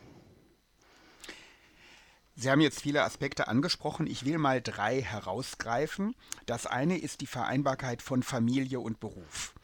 Sie 2.37 2.51
haben 2.51 2.61
jetzt 2.61 2.83
viele 2.83 3.05
Aspekte 3.05 3.47
angesprochen. 3.47 4.09
Ich 4.09 4.25
will 4.25 4.39
mal 4.39 4.61
drei 4.61 5.01
herausgreifen. 5.01 6.17
Das 6.47 6.67
eine 6.67 6.99
ist 6.99 7.21
die 7.21 7.27
Vereinbarkeit 7.27 8.03
von 8.03 8.25
Familie 8.25 8.81
und 8.81 8.99
Beruf. 8.99 9.55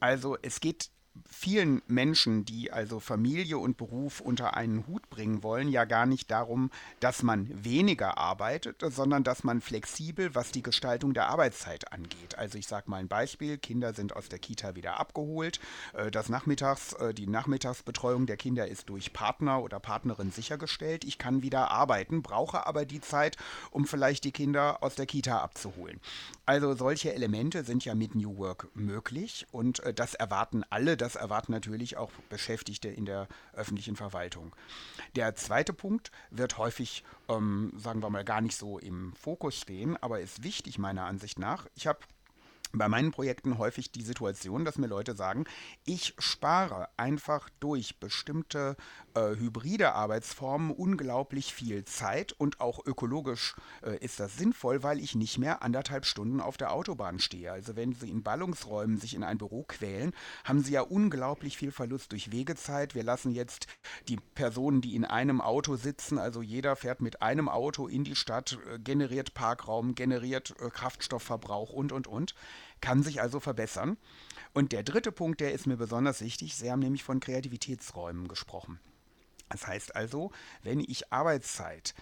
Also 0.00 0.38
es 0.40 0.60
geht 0.60 0.90
vielen 1.30 1.82
Menschen, 1.86 2.44
die 2.44 2.72
also 2.72 3.00
Familie 3.00 3.58
und 3.58 3.76
Beruf 3.76 4.20
unter 4.20 4.56
einen 4.56 4.86
Hut 4.86 5.08
bringen 5.10 5.42
wollen, 5.42 5.68
ja 5.68 5.84
gar 5.84 6.06
nicht 6.06 6.30
darum, 6.30 6.70
dass 7.00 7.22
man 7.22 7.48
weniger 7.64 8.18
arbeitet, 8.18 8.82
sondern 8.82 9.24
dass 9.24 9.44
man 9.44 9.60
flexibel, 9.60 10.34
was 10.34 10.52
die 10.52 10.62
Gestaltung 10.62 11.14
der 11.14 11.28
Arbeitszeit 11.28 11.92
angeht. 11.92 12.38
Also 12.38 12.58
ich 12.58 12.66
sage 12.66 12.90
mal 12.90 12.98
ein 12.98 13.08
Beispiel, 13.08 13.58
Kinder 13.58 13.94
sind 13.94 14.16
aus 14.16 14.28
der 14.28 14.38
Kita 14.38 14.74
wieder 14.74 14.98
abgeholt, 14.98 15.60
äh, 15.94 16.10
das 16.10 16.28
Nachmittags, 16.28 16.92
äh, 16.94 17.14
die 17.14 17.26
Nachmittagsbetreuung 17.26 18.26
der 18.26 18.36
Kinder 18.36 18.68
ist 18.68 18.88
durch 18.88 19.12
Partner 19.12 19.62
oder 19.62 19.80
Partnerin 19.80 20.30
sichergestellt. 20.30 21.04
Ich 21.04 21.18
kann 21.18 21.42
wieder 21.42 21.70
arbeiten, 21.70 22.22
brauche 22.22 22.66
aber 22.66 22.84
die 22.84 23.00
Zeit, 23.00 23.36
um 23.70 23.86
vielleicht 23.86 24.24
die 24.24 24.32
Kinder 24.32 24.82
aus 24.82 24.94
der 24.94 25.06
Kita 25.06 25.40
abzuholen. 25.40 26.00
Also 26.44 26.74
solche 26.74 27.12
Elemente 27.12 27.64
sind 27.64 27.84
ja 27.84 27.94
mit 27.94 28.14
New 28.14 28.38
Work 28.38 28.68
möglich 28.74 29.46
und 29.50 29.80
äh, 29.80 29.92
das 29.92 30.14
erwarten 30.14 30.64
alle, 30.70 30.96
das 31.06 31.14
erwarten 31.14 31.52
natürlich 31.52 31.96
auch 31.96 32.10
Beschäftigte 32.28 32.88
in 32.88 33.04
der 33.06 33.28
öffentlichen 33.52 33.94
Verwaltung. 33.94 34.54
Der 35.14 35.36
zweite 35.36 35.72
Punkt 35.72 36.10
wird 36.30 36.58
häufig, 36.58 37.04
ähm, 37.28 37.72
sagen 37.76 38.02
wir 38.02 38.10
mal, 38.10 38.24
gar 38.24 38.40
nicht 38.40 38.56
so 38.56 38.80
im 38.80 39.14
Fokus 39.14 39.56
stehen, 39.56 39.96
aber 40.02 40.20
ist 40.20 40.42
wichtig 40.42 40.78
meiner 40.78 41.04
Ansicht 41.04 41.38
nach. 41.38 41.66
Ich 41.76 41.86
habe 41.86 42.00
bei 42.72 42.88
meinen 42.88 43.12
Projekten 43.12 43.58
häufig 43.58 43.92
die 43.92 44.02
Situation, 44.02 44.64
dass 44.64 44.78
mir 44.78 44.88
Leute 44.88 45.14
sagen, 45.14 45.44
ich 45.84 46.14
spare 46.18 46.88
einfach 46.96 47.48
durch 47.60 48.00
bestimmte 48.00 48.76
äh, 49.16 49.34
hybride 49.36 49.94
Arbeitsformen 49.94 50.70
unglaublich 50.70 51.54
viel 51.54 51.84
Zeit 51.84 52.32
und 52.32 52.60
auch 52.60 52.84
ökologisch 52.84 53.56
äh, 53.82 53.96
ist 54.04 54.20
das 54.20 54.36
sinnvoll, 54.36 54.82
weil 54.82 55.00
ich 55.00 55.14
nicht 55.14 55.38
mehr 55.38 55.62
anderthalb 55.62 56.04
Stunden 56.04 56.40
auf 56.40 56.56
der 56.56 56.72
Autobahn 56.72 57.18
stehe. 57.18 57.50
Also 57.50 57.76
wenn 57.76 57.94
Sie 57.94 58.10
in 58.10 58.22
Ballungsräumen 58.22 58.98
sich 58.98 59.14
in 59.14 59.24
ein 59.24 59.38
Büro 59.38 59.64
quälen, 59.64 60.12
haben 60.44 60.62
Sie 60.62 60.72
ja 60.72 60.82
unglaublich 60.82 61.56
viel 61.56 61.72
Verlust 61.72 62.12
durch 62.12 62.30
Wegezeit. 62.30 62.94
Wir 62.94 63.02
lassen 63.02 63.32
jetzt 63.32 63.66
die 64.08 64.18
Personen, 64.34 64.82
die 64.82 64.94
in 64.94 65.04
einem 65.04 65.40
Auto 65.40 65.76
sitzen, 65.76 66.18
also 66.18 66.42
jeder 66.42 66.76
fährt 66.76 67.00
mit 67.00 67.22
einem 67.22 67.48
Auto 67.48 67.88
in 67.88 68.04
die 68.04 68.16
Stadt, 68.16 68.58
äh, 68.70 68.78
generiert 68.78 69.34
Parkraum, 69.34 69.94
generiert 69.94 70.54
äh, 70.60 70.68
Kraftstoffverbrauch 70.68 71.72
und, 71.72 71.90
und, 71.90 72.06
und 72.06 72.34
kann 72.82 73.02
sich 73.02 73.22
also 73.22 73.40
verbessern. 73.40 73.96
Und 74.52 74.72
der 74.72 74.82
dritte 74.82 75.12
Punkt, 75.12 75.40
der 75.40 75.52
ist 75.52 75.66
mir 75.66 75.76
besonders 75.76 76.20
wichtig, 76.20 76.54
Sie 76.54 76.70
haben 76.70 76.80
nämlich 76.80 77.02
von 77.02 77.20
Kreativitätsräumen 77.20 78.28
gesprochen. 78.28 78.78
Das 79.48 79.66
heißt 79.66 79.94
also, 79.94 80.32
wenn 80.62 80.80
ich 80.80 81.12
Arbeitszeit 81.12 81.94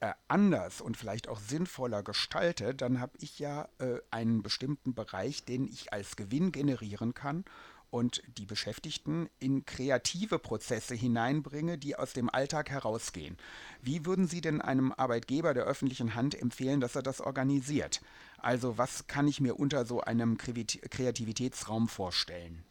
äh, 0.00 0.12
anders 0.28 0.80
und 0.80 0.96
vielleicht 0.96 1.28
auch 1.28 1.40
sinnvoller 1.40 2.02
gestalte, 2.02 2.74
dann 2.74 3.00
habe 3.00 3.18
ich 3.20 3.38
ja 3.38 3.68
äh, 3.78 3.98
einen 4.10 4.42
bestimmten 4.42 4.94
Bereich, 4.94 5.44
den 5.44 5.64
ich 5.64 5.92
als 5.92 6.16
Gewinn 6.16 6.52
generieren 6.52 7.14
kann 7.14 7.44
und 7.90 8.22
die 8.36 8.44
Beschäftigten 8.44 9.28
in 9.38 9.64
kreative 9.64 10.38
Prozesse 10.38 10.94
hineinbringe, 10.94 11.78
die 11.78 11.96
aus 11.96 12.12
dem 12.12 12.28
Alltag 12.28 12.70
herausgehen. 12.70 13.36
Wie 13.82 14.04
würden 14.04 14.28
Sie 14.28 14.40
denn 14.40 14.60
einem 14.60 14.92
Arbeitgeber 14.92 15.54
der 15.54 15.64
öffentlichen 15.64 16.14
Hand 16.14 16.40
empfehlen, 16.40 16.80
dass 16.80 16.96
er 16.96 17.02
das 17.02 17.20
organisiert? 17.20 18.00
Also 18.36 18.78
was 18.78 19.06
kann 19.06 19.26
ich 19.26 19.40
mir 19.40 19.58
unter 19.58 19.86
so 19.86 20.00
einem 20.00 20.36
Kreativitätsraum 20.38 21.88
vorstellen? 21.88 22.62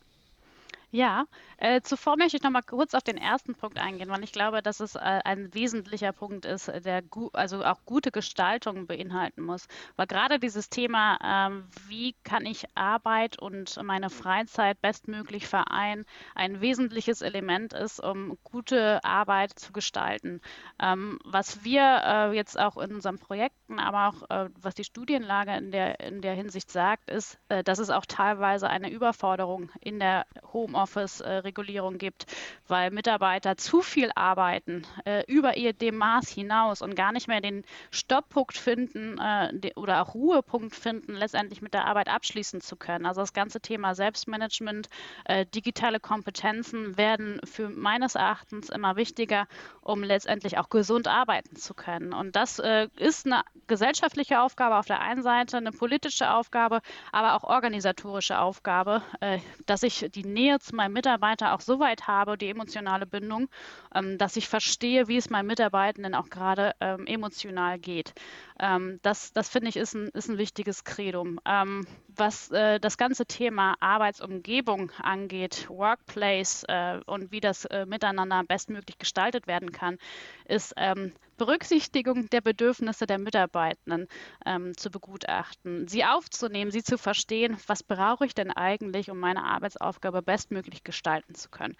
Ja, 0.89 1.25
äh, 1.58 1.82
zuvor 1.82 2.15
möchte 2.17 2.38
ich 2.38 2.44
noch 2.44 2.50
mal 2.50 2.62
kurz 2.62 2.94
auf 2.94 3.03
den 3.03 3.17
ersten 3.17 3.56
Punkt 3.56 3.77
eingehen, 3.77 4.10
weil 4.10 4.24
ich 4.24 4.32
glaube, 4.32 4.62
dass 4.62 4.79
es 4.79 4.96
äh, 4.96 5.00
ein 5.00 5.53
wesentlicher 5.53 6.13
Punkt 6.13 6.46
ist, 6.46 6.67
der 6.67 7.03
also 7.34 7.63
auch 7.65 7.84
gute 7.86 8.10
Gestaltung 8.10 8.88
beinhalten 8.88 9.41
muss. 9.44 9.67
Weil 9.98 10.08
gerade 10.08 10.39
dieses 10.39 10.70
Thema, 10.70 11.20
ähm, 11.22 11.67
wie 11.88 12.15
kann 12.24 12.46
ich 12.46 12.65
Arbeit 12.75 13.38
und 13.38 13.77
meine 13.84 14.10
Freizeit 14.10 14.79
bestmöglich 14.82 15.46
vereinen, 15.46 16.06
ein 16.36 16.62
wesentliches 16.62 17.22
Element 17.22 17.74
ist, 17.74 18.00
um 18.01 18.38
gute 18.46 19.03
Arbeit 19.03 19.60
zu 19.60 19.74
gestalten. 19.74 20.39
Ähm, 20.79 21.20
was 21.25 21.63
wir 21.65 21.82
äh, 22.06 22.32
jetzt 22.34 22.58
auch 22.58 22.77
in 22.77 22.96
unseren 22.96 23.20
Projekten, 23.20 23.79
aber 23.79 24.08
auch 24.08 24.29
äh, 24.29 24.50
was 24.60 24.75
die 24.75 24.84
Studienlage 24.86 25.56
in 25.58 25.72
der, 25.72 26.00
in 26.00 26.22
der 26.22 26.34
Hinsicht 26.34 26.72
sagt, 26.72 27.10
ist, 27.10 27.38
äh, 27.50 27.63
dass 27.63 27.79
es 27.79 27.89
auch 27.89 28.06
teilweise 28.06 28.70
eine 28.70 28.89
Überforderung 28.89 29.70
in 29.82 30.00
der 30.00 30.25
Home 30.53 30.76
Homeoffice-Regulierung 30.77 31.98
gibt, 31.98 32.25
weil 32.67 32.91
Mitarbeiter 32.91 33.57
zu 33.57 33.81
viel 33.81 34.12
arbeiten, 34.15 34.86
äh, 35.05 35.24
über 35.27 35.57
ihr 35.57 35.74
dem 35.74 35.98
Maß 35.98 36.29
hinaus 36.29 36.81
und 36.81 36.96
gar 36.96 37.12
nicht 37.12 37.27
mehr 37.27 37.41
den 37.41 37.63
Stopppunkt 37.91 38.57
finden 38.57 39.17
äh, 39.19 39.72
oder 39.75 40.01
auch 40.01 40.13
Ruhepunkt 40.13 40.75
finden, 40.75 41.13
letztendlich 41.13 41.62
mit 41.62 41.74
der 41.74 41.86
Arbeit 41.86 42.10
abschließen 42.10 42.62
zu 42.62 42.75
können. 42.75 43.05
Also 43.05 43.22
das 43.22 43.34
ganze 43.34 43.60
Thema 43.60 43.96
Selbstmanagement, 43.96 44.89
äh, 45.25 45.46
digitale 45.46 46.00
Kompetenzen 46.00 46.98
werden 46.98 47.39
für 47.43 47.69
meines 47.69 48.15
Erachtens 48.15 48.69
immer 48.69 48.96
wichtiger, 48.96 49.48
um 49.81 50.03
letztendlich 50.03 50.57
auch 50.57 50.69
gesund 50.69 51.07
arbeiten 51.07 51.55
zu 51.55 51.74
können. 51.74 52.13
Und 52.13 52.36
das 52.36 52.60
äh, 52.60 52.88
ist 52.98 53.25
eine 53.25 53.41
gesellschaftliche 53.67 54.41
Aufgabe 54.41 54.77
auf 54.77 54.86
der 54.86 55.01
einen 55.01 55.24
Seite, 55.24 55.57
eine 55.57 55.72
politische 55.72 56.31
Aufgabe, 56.31 56.81
aber 57.12 57.36
auch 57.36 57.43
organisatorische 57.43 58.39
Aufgabe, 58.39 59.01
äh, 59.22 59.39
dass 59.65 59.84
ich 59.84 60.10
die 60.13 60.24
Nähe 60.24 60.60
zu 60.67 60.75
meinem 60.75 60.93
Mitarbeiter 60.93 61.53
auch 61.53 61.62
so 61.62 61.79
weit 61.79 62.07
habe, 62.07 62.38
die 62.38 62.50
emotionale 62.50 63.05
Bindung, 63.05 63.50
ähm, 63.93 64.17
dass 64.17 64.36
ich 64.36 64.47
verstehe, 64.47 65.07
wie 65.07 65.17
es 65.17 65.29
meinem 65.29 65.47
Mitarbeitenden 65.47 66.15
auch 66.15 66.29
gerade 66.29 66.74
ähm, 66.79 67.05
emotional 67.07 67.79
geht. 67.79 68.13
Ähm, 68.59 69.00
das 69.01 69.33
das 69.33 69.50
finde 69.50 69.69
ich 69.69 69.77
ist 69.77 69.95
ein, 69.95 70.09
ist 70.09 70.29
ein 70.29 70.38
wichtiges 70.38 70.83
Credo. 70.83 71.25
Ähm, 71.45 71.88
was 72.07 72.51
äh, 72.51 72.79
das 72.79 72.97
ganze 72.97 73.25
Thema 73.25 73.75
Arbeitsumgebung 73.79 74.91
angeht, 75.01 75.67
Workplace 75.69 76.63
äh, 76.67 77.00
und 77.05 77.31
wie 77.31 77.39
das 77.39 77.65
äh, 77.65 77.86
miteinander 77.86 78.43
bestmöglich 78.43 78.97
gestaltet 78.97 79.47
werden 79.47 79.71
kann, 79.71 79.97
ist 80.45 80.74
ähm, 80.77 81.13
Berücksichtigung 81.38 82.29
der 82.29 82.41
Bedürfnisse 82.41 83.06
der 83.06 83.20
Mitarbeitenden 83.20 84.08
ähm, 84.46 84.75
zu 84.75 84.89
begutachten, 84.89 85.88
sie 85.88 86.03
aufzunehmen, 86.03 86.72
sie 86.72 86.84
zu 86.84 86.98
verstehen, 86.98 87.58
was 87.67 87.84
brauche 87.84 88.25
ich 88.25 88.34
denn 88.34 88.51
eigentlich, 88.51 89.10
um 89.12 89.20
meine 89.20 89.44
Arbeitsaufgabe 89.44 90.22
bestmöglich 90.22 90.84
gestalten 90.84 91.36
zu 91.36 91.50
können. 91.50 91.75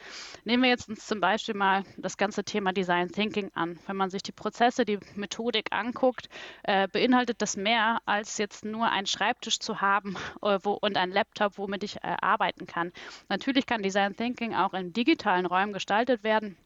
Nehmen 0.46 0.64
wir 0.64 0.70
jetzt 0.70 0.88
uns 0.88 1.06
zum 1.06 1.20
Beispiel 1.20 1.56
mal 1.56 1.84
das 1.98 2.18
ganze 2.18 2.44
Thema 2.44 2.72
Design 2.72 3.10
Thinking 3.12 3.52
an. 3.54 3.80
Wenn 3.88 3.96
man 3.96 4.10
sich 4.10 4.24
die 4.24 4.32
Prozesse, 4.32 4.86
die 4.86 5.00
Methodik 5.16 5.68
anguckt, 5.72 6.30
äh, 6.64 6.88
beinhaltet 6.88 7.42
das 7.42 7.58
mehr 7.58 8.00
als 8.06 8.38
jetzt 8.38 8.64
nur 8.64 8.90
einen 8.90 9.08
Schreibtisch 9.08 9.60
zu 9.60 9.82
haben 9.82 10.16
äh, 10.42 10.60
wo, 10.64 10.74
und 10.74 10.98
ein 10.98 11.12
Laptop, 11.12 11.58
womit 11.58 11.84
ich 11.84 11.98
äh, 11.98 12.16
arbeiten 12.22 12.68
kann. 12.68 12.92
Natürlich 13.30 13.66
kann 13.66 13.82
Design 13.82 14.16
Thinking 14.16 14.54
auch 14.54 14.74
in 14.74 14.94
digitalen 14.94 15.46
Räumen 15.46 15.74
gestaltet 15.74 16.24
werden. 16.24 16.58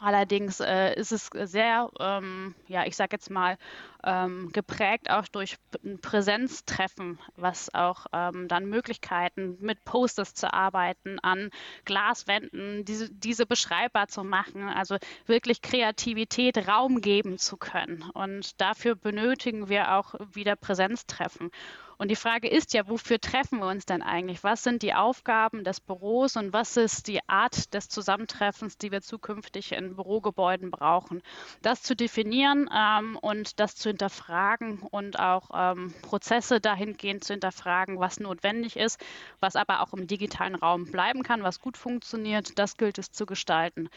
Allerdings 0.00 0.60
äh, 0.60 0.94
ist 0.94 1.12
es 1.12 1.30
sehr, 1.32 1.90
ähm, 1.98 2.54
ja, 2.68 2.86
ich 2.86 2.96
sage 2.96 3.10
jetzt 3.12 3.30
mal, 3.30 3.56
ähm, 4.04 4.50
geprägt 4.52 5.10
auch 5.10 5.26
durch 5.26 5.56
ein 5.84 6.00
Präsenztreffen, 6.00 7.18
was 7.36 7.74
auch 7.74 8.06
ähm, 8.12 8.46
dann 8.48 8.66
Möglichkeiten 8.66 9.56
mit 9.60 9.84
Posters 9.84 10.34
zu 10.34 10.52
arbeiten, 10.52 11.18
an 11.20 11.50
Glaswänden, 11.84 12.84
diese, 12.84 13.10
diese 13.10 13.44
beschreibbar 13.44 14.08
zu 14.08 14.22
machen, 14.22 14.68
also 14.68 14.96
wirklich 15.26 15.62
Kreativität 15.62 16.68
Raum 16.68 17.00
geben 17.00 17.38
zu 17.38 17.56
können. 17.56 18.02
Und 18.14 18.60
dafür 18.60 18.94
benötigen 18.94 19.68
wir 19.68 19.94
auch 19.96 20.14
wieder 20.32 20.54
Präsenztreffen. 20.54 21.50
Und 21.98 22.12
die 22.12 22.16
Frage 22.16 22.48
ist 22.48 22.74
ja, 22.74 22.88
wofür 22.88 23.20
treffen 23.20 23.58
wir 23.58 23.66
uns 23.66 23.84
denn 23.84 24.02
eigentlich? 24.02 24.44
Was 24.44 24.62
sind 24.62 24.82
die 24.82 24.94
Aufgaben 24.94 25.64
des 25.64 25.80
Büros 25.80 26.36
und 26.36 26.52
was 26.52 26.76
ist 26.76 27.08
die 27.08 27.18
Art 27.28 27.74
des 27.74 27.88
Zusammentreffens, 27.88 28.78
die 28.78 28.92
wir 28.92 29.02
zukünftig 29.02 29.72
in 29.72 29.96
Bürogebäuden 29.96 30.70
brauchen? 30.70 31.22
Das 31.60 31.82
zu 31.82 31.96
definieren 31.96 32.70
ähm, 32.72 33.18
und 33.20 33.58
das 33.58 33.74
zu 33.74 33.88
hinterfragen 33.88 34.78
und 34.78 35.18
auch 35.18 35.50
ähm, 35.52 35.92
Prozesse 36.02 36.60
dahingehend 36.60 37.24
zu 37.24 37.32
hinterfragen, 37.32 37.98
was 37.98 38.20
notwendig 38.20 38.76
ist, 38.76 39.04
was 39.40 39.56
aber 39.56 39.80
auch 39.80 39.92
im 39.92 40.06
digitalen 40.06 40.54
Raum 40.54 40.84
bleiben 40.84 41.24
kann, 41.24 41.42
was 41.42 41.60
gut 41.60 41.76
funktioniert, 41.76 42.60
das 42.60 42.76
gilt 42.76 42.98
es 42.98 43.10
zu 43.10 43.26
gestalten. 43.26 43.90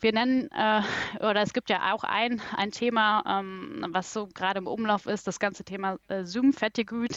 Wir 0.00 0.12
nennen, 0.12 0.50
äh, 0.50 0.82
oder 1.20 1.40
es 1.40 1.54
gibt 1.54 1.70
ja 1.70 1.94
auch 1.94 2.04
ein, 2.04 2.42
ein 2.54 2.70
Thema, 2.70 3.22
ähm, 3.26 3.86
was 3.90 4.12
so 4.12 4.26
gerade 4.26 4.58
im 4.58 4.66
Umlauf 4.66 5.06
ist, 5.06 5.26
das 5.26 5.38
ganze 5.38 5.64
Thema 5.64 5.96
äh, 6.08 6.24
Zoom-Fatigue 6.24 7.08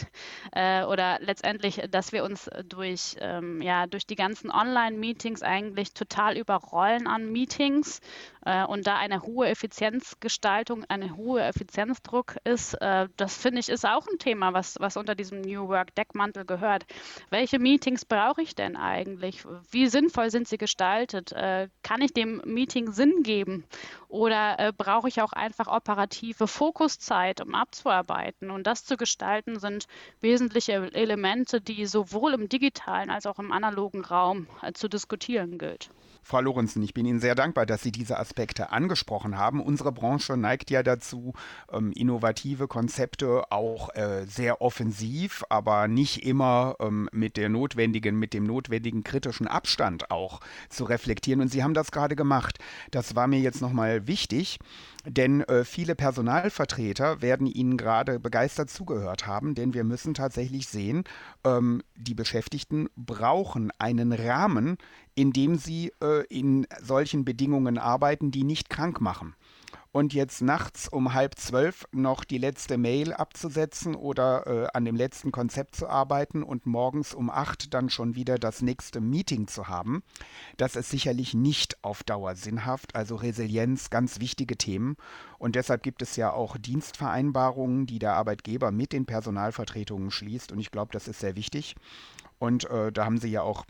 äh, 0.53 0.83
oder 0.85 1.19
letztendlich, 1.19 1.81
dass 1.91 2.13
wir 2.13 2.23
uns 2.23 2.49
durch, 2.65 3.15
ähm, 3.19 3.61
ja, 3.61 3.85
durch 3.85 4.07
die 4.07 4.15
ganzen 4.15 4.49
Online-Meetings 4.49 5.43
eigentlich 5.43 5.93
total 5.93 6.37
überrollen 6.37 7.07
an 7.07 7.31
Meetings 7.31 7.99
und 8.67 8.87
da 8.87 8.97
eine 8.97 9.21
hohe 9.21 9.47
Effizienzgestaltung, 9.47 10.85
ein 10.87 11.17
hoher 11.17 11.43
Effizienzdruck 11.43 12.37
ist, 12.43 12.73
äh, 12.75 13.07
das 13.17 13.37
finde 13.37 13.59
ich 13.59 13.69
ist 13.69 13.85
auch 13.85 14.07
ein 14.07 14.17
Thema, 14.17 14.53
was, 14.53 14.79
was 14.79 14.97
unter 14.97 15.15
diesem 15.15 15.41
New 15.41 15.67
Work 15.67 15.93
Deckmantel 15.95 16.45
gehört. 16.45 16.85
Welche 17.29 17.59
Meetings 17.59 18.05
brauche 18.05 18.41
ich 18.41 18.55
denn 18.55 18.75
eigentlich? 18.77 19.43
Wie 19.71 19.87
sinnvoll 19.87 20.31
sind 20.31 20.47
sie 20.47 20.57
gestaltet? 20.57 21.31
Äh, 21.33 21.69
kann 21.83 22.01
ich 22.01 22.13
dem 22.13 22.41
Meeting 22.45 22.91
Sinn 22.91 23.23
geben? 23.23 23.65
Oder 24.07 24.57
äh, 24.59 24.73
brauche 24.75 25.07
ich 25.07 25.21
auch 25.21 25.33
einfach 25.33 25.67
operative 25.67 26.47
Fokuszeit, 26.47 27.41
um 27.41 27.55
abzuarbeiten? 27.55 28.49
Und 28.49 28.65
das 28.65 28.85
zu 28.85 28.97
gestalten 28.97 29.59
sind 29.59 29.85
wesentliche 30.21 30.93
Elemente, 30.93 31.61
die 31.61 31.85
sowohl 31.85 32.33
im 32.33 32.49
digitalen 32.49 33.09
als 33.09 33.25
auch 33.25 33.39
im 33.39 33.51
analogen 33.51 34.03
Raum 34.03 34.47
äh, 34.61 34.73
zu 34.73 34.87
diskutieren 34.87 35.57
gilt. 35.57 35.89
Frau 36.23 36.41
Lorenzen, 36.41 36.81
ich 36.83 36.93
bin 36.93 37.05
Ihnen 37.05 37.19
sehr 37.19 37.35
dankbar, 37.35 37.65
dass 37.65 37.81
Sie 37.81 37.91
diese 37.91 38.19
Aspekte 38.19 38.71
angesprochen 38.71 39.37
haben. 39.37 39.61
Unsere 39.61 39.91
Branche 39.91 40.37
neigt 40.37 40.69
ja 40.69 40.83
dazu, 40.83 41.33
ähm, 41.71 41.91
innovative 41.91 42.67
Konzepte 42.67 43.51
auch 43.51 43.93
äh, 43.95 44.25
sehr 44.25 44.61
offensiv, 44.61 45.43
aber 45.49 45.87
nicht 45.87 46.25
immer 46.25 46.75
ähm, 46.79 47.09
mit 47.11 47.37
der 47.37 47.49
notwendigen, 47.49 48.17
mit 48.17 48.33
dem 48.33 48.43
notwendigen 48.43 49.03
kritischen 49.03 49.47
Abstand 49.47 50.11
auch 50.11 50.39
zu 50.69 50.83
reflektieren. 50.83 51.41
Und 51.41 51.51
Sie 51.51 51.63
haben 51.63 51.73
das 51.73 51.91
gerade 51.91 52.15
gemacht. 52.15 52.59
Das 52.91 53.15
war 53.15 53.27
mir 53.27 53.39
jetzt 53.39 53.61
nochmal 53.61 54.07
wichtig. 54.07 54.59
Denn 55.05 55.41
äh, 55.41 55.63
viele 55.63 55.95
Personalvertreter 55.95 57.21
werden 57.21 57.47
Ihnen 57.47 57.77
gerade 57.77 58.19
begeistert 58.19 58.69
zugehört 58.69 59.25
haben, 59.25 59.55
denn 59.55 59.73
wir 59.73 59.85
müssen 59.85 60.13
tatsächlich 60.13 60.67
sehen, 60.67 61.05
ähm, 61.45 61.81
die 61.95 62.13
Beschäftigten 62.13 62.89
brauchen 62.97 63.71
einen 63.79 64.11
Rahmen, 64.11 64.77
in 65.15 65.33
dem 65.33 65.57
sie 65.57 65.91
äh, 66.01 66.05
in 66.29 66.67
solchen 66.81 67.25
Bedingungen 67.25 67.77
arbeiten, 67.77 68.31
die 68.31 68.43
nicht 68.43 68.69
krank 68.69 69.01
machen 69.01 69.35
und 69.91 70.13
jetzt 70.13 70.41
nachts 70.41 70.87
um 70.87 71.13
halb 71.13 71.35
zwölf 71.39 71.87
noch 71.91 72.23
die 72.23 72.37
letzte 72.37 72.77
Mail 72.77 73.13
abzusetzen 73.13 73.95
oder 73.95 74.45
äh, 74.45 74.67
an 74.73 74.85
dem 74.85 74.95
letzten 74.95 75.31
Konzept 75.31 75.75
zu 75.75 75.87
arbeiten 75.87 76.43
und 76.43 76.65
morgens 76.65 77.13
um 77.13 77.29
acht 77.29 77.73
dann 77.73 77.89
schon 77.89 78.15
wieder 78.15 78.37
das 78.37 78.61
nächste 78.61 79.01
Meeting 79.01 79.47
zu 79.47 79.67
haben, 79.67 80.03
das 80.57 80.75
ist 80.75 80.89
sicherlich 80.89 81.33
nicht 81.33 81.83
auf 81.83 82.03
Dauer 82.03 82.35
sinnhaft. 82.35 82.95
Also 82.95 83.15
Resilienz, 83.15 83.89
ganz 83.89 84.19
wichtige 84.19 84.57
Themen. 84.57 84.95
Und 85.39 85.55
deshalb 85.55 85.81
gibt 85.81 86.01
es 86.01 86.15
ja 86.15 86.31
auch 86.31 86.57
Dienstvereinbarungen, 86.57 87.87
die 87.87 87.99
der 87.99 88.13
Arbeitgeber 88.13 88.71
mit 88.71 88.93
den 88.93 89.05
Personalvertretungen 89.05 90.11
schließt. 90.11 90.51
Und 90.51 90.59
ich 90.59 90.71
glaube, 90.71 90.91
das 90.91 91.07
ist 91.07 91.19
sehr 91.19 91.35
wichtig. 91.35 91.75
Und 92.37 92.69
äh, 92.69 92.91
da 92.91 93.05
haben 93.05 93.17
Sie 93.17 93.29
ja 93.31 93.41
auch 93.41 93.65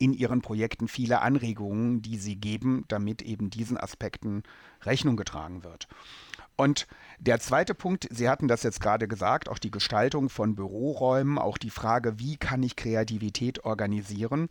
in 0.00 0.12
ihren 0.14 0.40
Projekten 0.40 0.88
viele 0.88 1.20
Anregungen, 1.20 2.02
die 2.02 2.16
sie 2.16 2.36
geben, 2.36 2.84
damit 2.88 3.22
eben 3.22 3.50
diesen 3.50 3.76
Aspekten 3.76 4.42
Rechnung 4.82 5.16
getragen 5.16 5.62
wird. 5.62 5.86
Und 6.56 6.86
der 7.18 7.40
zweite 7.40 7.74
Punkt, 7.74 8.06
Sie 8.10 8.28
hatten 8.28 8.48
das 8.48 8.62
jetzt 8.62 8.80
gerade 8.80 9.08
gesagt, 9.08 9.48
auch 9.48 9.58
die 9.58 9.70
Gestaltung 9.70 10.28
von 10.28 10.54
Büroräumen, 10.54 11.38
auch 11.38 11.56
die 11.56 11.70
Frage, 11.70 12.18
wie 12.18 12.36
kann 12.36 12.62
ich 12.62 12.76
Kreativität 12.76 13.64
organisieren. 13.64 14.48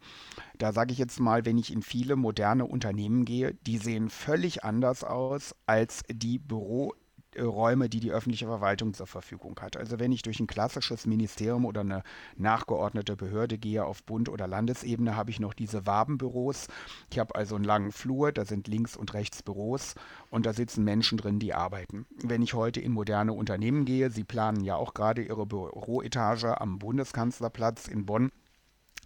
Da 0.57 0.71
sage 0.71 0.91
ich 0.91 0.97
jetzt 0.97 1.19
mal, 1.19 1.45
wenn 1.45 1.59
ich 1.59 1.71
in 1.71 1.83
viele 1.83 2.15
moderne 2.15 2.65
Unternehmen 2.65 3.25
gehe, 3.25 3.53
die 3.65 3.77
sehen 3.77 4.09
völlig 4.09 4.63
anders 4.63 5.03
aus 5.03 5.55
als 5.67 6.01
die 6.11 6.39
Büro 6.39 6.93
Räume, 7.37 7.89
die 7.89 7.99
die 7.99 8.11
öffentliche 8.11 8.45
Verwaltung 8.47 8.93
zur 8.93 9.07
Verfügung 9.07 9.59
hat. 9.61 9.77
Also 9.77 9.99
wenn 9.99 10.11
ich 10.11 10.21
durch 10.21 10.39
ein 10.39 10.47
klassisches 10.47 11.05
Ministerium 11.05 11.65
oder 11.65 11.81
eine 11.81 12.03
nachgeordnete 12.37 13.15
Behörde 13.15 13.57
gehe 13.57 13.85
auf 13.85 14.03
Bund- 14.03 14.29
oder 14.29 14.47
Landesebene, 14.47 15.15
habe 15.15 15.31
ich 15.31 15.39
noch 15.39 15.53
diese 15.53 15.85
Wabenbüros. 15.85 16.67
Ich 17.11 17.19
habe 17.19 17.35
also 17.35 17.55
einen 17.55 17.65
langen 17.65 17.91
Flur, 17.91 18.31
da 18.31 18.45
sind 18.45 18.67
links 18.67 18.95
und 18.97 19.13
rechts 19.13 19.43
Büros 19.43 19.95
und 20.29 20.45
da 20.45 20.53
sitzen 20.53 20.83
Menschen 20.83 21.17
drin, 21.17 21.39
die 21.39 21.53
arbeiten. 21.53 22.05
Wenn 22.23 22.41
ich 22.41 22.53
heute 22.53 22.79
in 22.79 22.91
moderne 22.91 23.33
Unternehmen 23.33 23.85
gehe, 23.85 24.09
Sie 24.09 24.23
planen 24.23 24.63
ja 24.63 24.75
auch 24.75 24.93
gerade 24.93 25.21
Ihre 25.21 25.45
Büroetage 25.45 26.59
am 26.59 26.79
Bundeskanzlerplatz 26.79 27.87
in 27.87 28.05
Bonn, 28.05 28.31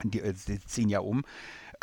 die, 0.03 0.21
äh, 0.21 0.33
sie 0.33 0.59
ziehen 0.59 0.89
ja 0.89 0.99
um, 0.99 1.23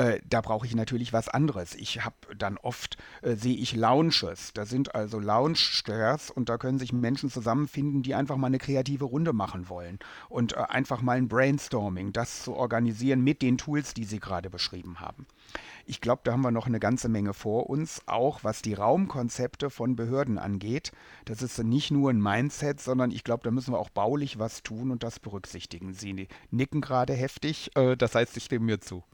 äh, 0.00 0.18
da 0.26 0.40
brauche 0.40 0.66
ich 0.66 0.74
natürlich 0.74 1.12
was 1.12 1.28
anderes. 1.28 1.74
Ich 1.74 2.02
habe 2.02 2.16
dann 2.38 2.56
oft, 2.56 2.96
äh, 3.20 3.34
sehe 3.34 3.56
ich 3.56 3.76
Lounges. 3.76 4.52
Da 4.54 4.64
sind 4.64 4.94
also 4.94 5.18
Lounge-Stairs 5.18 6.30
und 6.30 6.48
da 6.48 6.56
können 6.56 6.78
sich 6.78 6.94
Menschen 6.94 7.28
zusammenfinden, 7.28 8.02
die 8.02 8.14
einfach 8.14 8.38
mal 8.38 8.46
eine 8.46 8.56
kreative 8.56 9.04
Runde 9.04 9.34
machen 9.34 9.68
wollen. 9.68 9.98
Und 10.30 10.54
äh, 10.54 10.56
einfach 10.56 11.02
mal 11.02 11.18
ein 11.18 11.28
Brainstorming, 11.28 12.14
das 12.14 12.42
zu 12.42 12.54
organisieren 12.54 13.20
mit 13.20 13.42
den 13.42 13.58
Tools, 13.58 13.92
die 13.92 14.04
Sie 14.04 14.20
gerade 14.20 14.48
beschrieben 14.48 15.00
haben. 15.00 15.26
Ich 15.84 16.00
glaube, 16.00 16.22
da 16.24 16.32
haben 16.32 16.40
wir 16.40 16.50
noch 16.50 16.66
eine 16.66 16.80
ganze 16.80 17.10
Menge 17.10 17.34
vor 17.34 17.68
uns, 17.68 18.00
auch 18.06 18.42
was 18.42 18.62
die 18.62 18.74
Raumkonzepte 18.74 19.68
von 19.68 19.96
Behörden 19.96 20.38
angeht. 20.38 20.92
Das 21.26 21.42
ist 21.42 21.62
nicht 21.62 21.90
nur 21.90 22.08
ein 22.08 22.22
Mindset, 22.22 22.80
sondern 22.80 23.10
ich 23.10 23.22
glaube, 23.22 23.42
da 23.42 23.50
müssen 23.50 23.74
wir 23.74 23.78
auch 23.78 23.90
baulich 23.90 24.38
was 24.38 24.62
tun 24.62 24.92
und 24.92 25.02
das 25.02 25.20
berücksichtigen. 25.20 25.92
Sie 25.92 26.26
nicken 26.50 26.80
gerade 26.80 27.12
heftig, 27.12 27.70
äh, 27.76 27.98
das 27.98 28.14
heißt, 28.14 28.34
ich 28.38 28.44
stimme 28.44 28.64
mir 28.64 28.80
zu. 28.80 29.04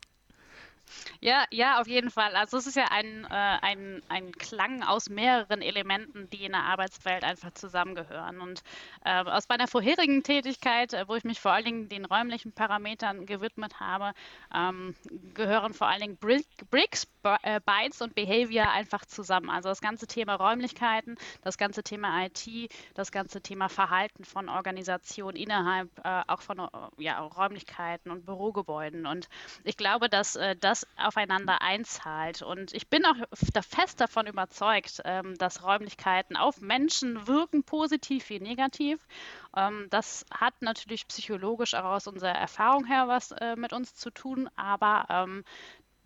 Ja, 1.21 1.45
ja, 1.51 1.81
auf 1.81 1.87
jeden 1.89 2.11
Fall. 2.11 2.35
Also 2.37 2.57
es 2.59 2.67
ist 2.67 2.77
ja 2.77 2.87
ein, 2.91 3.25
äh, 3.25 3.29
ein, 3.31 4.03
ein 4.09 4.33
Klang 4.33 4.83
aus 4.83 5.09
mehreren 5.09 5.63
Elementen, 5.63 6.29
die 6.31 6.45
in 6.45 6.53
der 6.53 6.63
Arbeitswelt 6.63 7.25
einfach 7.25 7.53
zusammengehören. 7.53 8.41
Und 8.41 8.63
äh, 9.05 9.23
aus 9.25 9.49
meiner 9.49 9.67
vorherigen 9.69 10.23
Tätigkeit, 10.23 10.93
äh, 10.93 11.09
wo 11.09 11.15
ich 11.15 11.25
mich 11.25 11.41
vor 11.41 11.53
allen 11.53 11.65
Dingen 11.65 11.89
den 11.89 12.05
räumlichen 12.05 12.53
Parametern 12.53 13.27
gewidmet 13.27 13.81
habe, 13.81 14.13
ähm, 14.55 14.95
gehören 15.35 15.75
vor 15.75 15.89
allen 15.89 16.01
Dingen 16.01 16.17
Brick, 16.19 16.47
Bricks, 16.71 17.07
äh, 17.43 17.61
Bytes 17.65 18.03
und 18.03 18.15
Behavior 18.15 18.71
einfach 18.71 19.05
zusammen. 19.07 19.51
Also 19.51 19.69
das 19.69 19.81
ganze 19.81 20.07
Thema 20.07 20.35
Räumlichkeiten, 20.35 21.17
das 21.43 21.59
ganze 21.59 21.83
Thema 21.83 22.25
IT, 22.27 22.71
das 22.95 23.11
ganze 23.13 23.41
Thema 23.41 23.69
Verhalten 23.69 24.25
von 24.25 24.49
Organisationen 24.49 25.37
innerhalb 25.37 25.91
äh, 26.05 26.23
auch 26.27 26.43
von 26.43 26.59
äh, 26.59 26.69
ja, 26.99 27.21
Räumlichkeiten 27.21 28.11
und 28.11 28.25
Bürogebäuden. 28.27 29.07
Und 29.07 29.29
ich 29.65 29.77
glaube, 29.77 30.09
dass 30.09 30.39
das 30.61 30.76
das 30.83 30.87
aufeinander 30.97 31.63
einzahlt. 31.63 32.43
Und 32.43 32.73
ich 32.73 32.89
bin 32.89 33.05
auch 33.05 33.17
fest 33.35 34.01
davon 34.01 34.27
überzeugt, 34.27 35.01
ähm, 35.05 35.37
dass 35.39 35.63
Räumlichkeiten 35.63 36.37
auf 36.37 36.61
Menschen 36.61 37.27
wirken, 37.27 37.63
positiv 37.63 38.29
wie 38.29 38.41
negativ. 38.41 39.07
Ähm, 39.57 39.87
das 39.91 40.27
hat 40.31 40.55
natürlich 40.61 41.07
psychologisch 41.09 41.75
auch 41.75 41.85
aus 41.85 42.07
unserer 42.07 42.35
Erfahrung 42.35 42.85
her 42.85 43.09
was 43.09 43.33
äh, 43.33 43.57
mit 43.57 43.73
uns 43.73 43.95
zu 43.95 44.11
tun, 44.11 44.49
aber 44.57 45.07
ähm, 45.09 45.45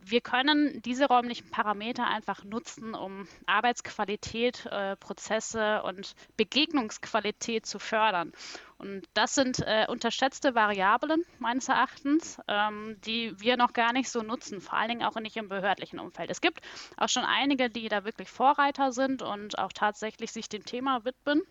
wir 0.02 0.20
können 0.22 0.80
diese 0.83 1.06
räumlichen 1.06 1.50
Parameter 1.50 2.06
einfach 2.06 2.44
nutzen, 2.44 2.94
um 2.94 3.28
Arbeitsqualität, 3.46 4.64
äh, 4.66 4.96
Prozesse 4.96 5.83
und 5.83 6.14
Begegnungsqualität 6.37 7.66
zu 7.66 7.78
fördern. 7.78 8.33
Und 8.81 9.03
das 9.12 9.35
sind 9.35 9.61
äh, 9.61 9.85
unterschätzte 9.88 10.55
Variablen 10.55 11.23
meines 11.38 11.69
Erachtens, 11.69 12.38
ähm, 12.49 12.97
die 13.05 13.38
wir 13.38 13.59
noch 13.59 13.75
gar 13.75 13.93
nicht 13.93 14.09
so 14.09 14.23
nutzen, 14.23 14.62
vor 14.62 14.79
allen 14.79 14.88
Dingen 14.88 15.05
auch 15.05 15.16
nicht 15.16 15.37
im 15.37 15.51
behördlichen 15.51 15.99
Umfeld. 15.99 16.31
Es 16.31 16.40
gibt 16.40 16.61
auch 16.97 17.11
schon 17.11 17.25
einige, 17.25 17.69
die 17.69 17.90
da 17.90 18.05
wirklich 18.05 18.31
Vorreiter 18.31 18.93
sind 18.93 19.21
und 19.21 19.59
auch 19.59 19.73
tatsächlich 19.73 20.33
sich 20.33 20.49
dem 20.49 20.64
Thema 20.64 21.05
widmen 21.05 21.43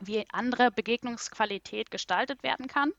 wie 0.00 0.24
andere 0.30 0.70
Begegnungsqualität 0.70 1.90
gestaltet 1.90 2.42
werden 2.42 2.68
kann. 2.68 2.92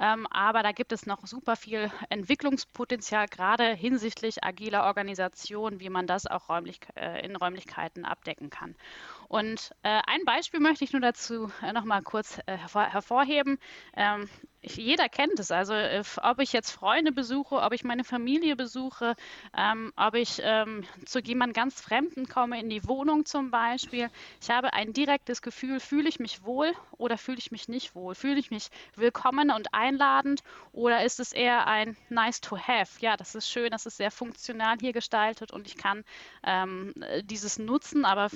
Ähm, 0.00 0.26
aber 0.28 0.62
da 0.62 0.72
gibt 0.72 0.92
es 0.92 1.06
noch 1.06 1.26
super 1.26 1.56
viel 1.56 1.90
Entwicklungspotenzial, 2.08 3.26
gerade 3.28 3.74
hinsichtlich 3.74 4.44
agiler 4.44 4.84
Organisation, 4.84 5.80
wie 5.80 5.90
man 5.90 6.06
das 6.06 6.26
auch 6.26 6.48
räumlich, 6.48 6.80
äh, 6.94 7.24
in 7.24 7.36
Räumlichkeiten 7.36 8.04
abdecken 8.04 8.50
kann. 8.50 8.76
Und 9.28 9.72
äh, 9.82 10.00
ein 10.06 10.24
Beispiel 10.24 10.58
möchte 10.58 10.84
ich 10.84 10.92
nur 10.92 11.02
dazu 11.02 11.52
äh, 11.62 11.72
noch 11.72 11.84
mal 11.84 12.02
kurz 12.02 12.38
äh, 12.46 12.56
hervor 12.56 12.84
hervorheben. 12.84 13.58
Ähm, 13.94 14.28
jeder 14.62 15.08
kennt 15.08 15.38
es. 15.38 15.50
Also 15.50 15.74
äh, 15.74 16.02
ob 16.22 16.40
ich 16.40 16.52
jetzt 16.52 16.70
Freunde 16.70 17.12
besuche, 17.12 17.56
ob 17.56 17.72
ich 17.72 17.84
meine 17.84 18.04
Familie 18.04 18.56
besuche, 18.56 19.14
ähm, 19.56 19.92
ob 19.96 20.14
ich 20.14 20.40
ähm, 20.42 20.84
zu 21.04 21.20
jemand 21.20 21.54
ganz 21.54 21.80
Fremden 21.80 22.26
komme, 22.26 22.58
in 22.60 22.68
die 22.70 22.86
Wohnung 22.86 23.24
zum 23.24 23.50
Beispiel. 23.50 24.10
Ich 24.42 24.50
habe 24.50 24.72
ein 24.72 24.92
direktes 24.92 25.42
Gefühl, 25.42 25.78
fühle 25.78 26.08
ich 26.08 26.18
mich 26.18 26.42
wohl 26.44 26.72
oder 26.96 27.18
fühle 27.18 27.38
ich 27.38 27.52
mich 27.52 27.68
nicht 27.68 27.94
wohl? 27.94 28.14
Fühle 28.14 28.38
ich 28.38 28.50
mich 28.50 28.68
willkommen 28.96 29.50
und 29.50 29.74
einladend 29.74 30.42
oder 30.72 31.04
ist 31.04 31.20
es 31.20 31.32
eher 31.32 31.66
ein 31.66 31.96
nice 32.08 32.40
to 32.40 32.56
have? 32.58 32.98
Ja, 33.00 33.16
das 33.16 33.34
ist 33.34 33.48
schön, 33.50 33.70
das 33.70 33.86
ist 33.86 33.98
sehr 33.98 34.10
funktional 34.10 34.76
hier 34.80 34.92
gestaltet 34.92 35.52
und 35.52 35.66
ich 35.66 35.76
kann 35.76 36.04
ähm, 36.44 36.94
dieses 37.22 37.58
nutzen, 37.58 38.04
aber 38.04 38.28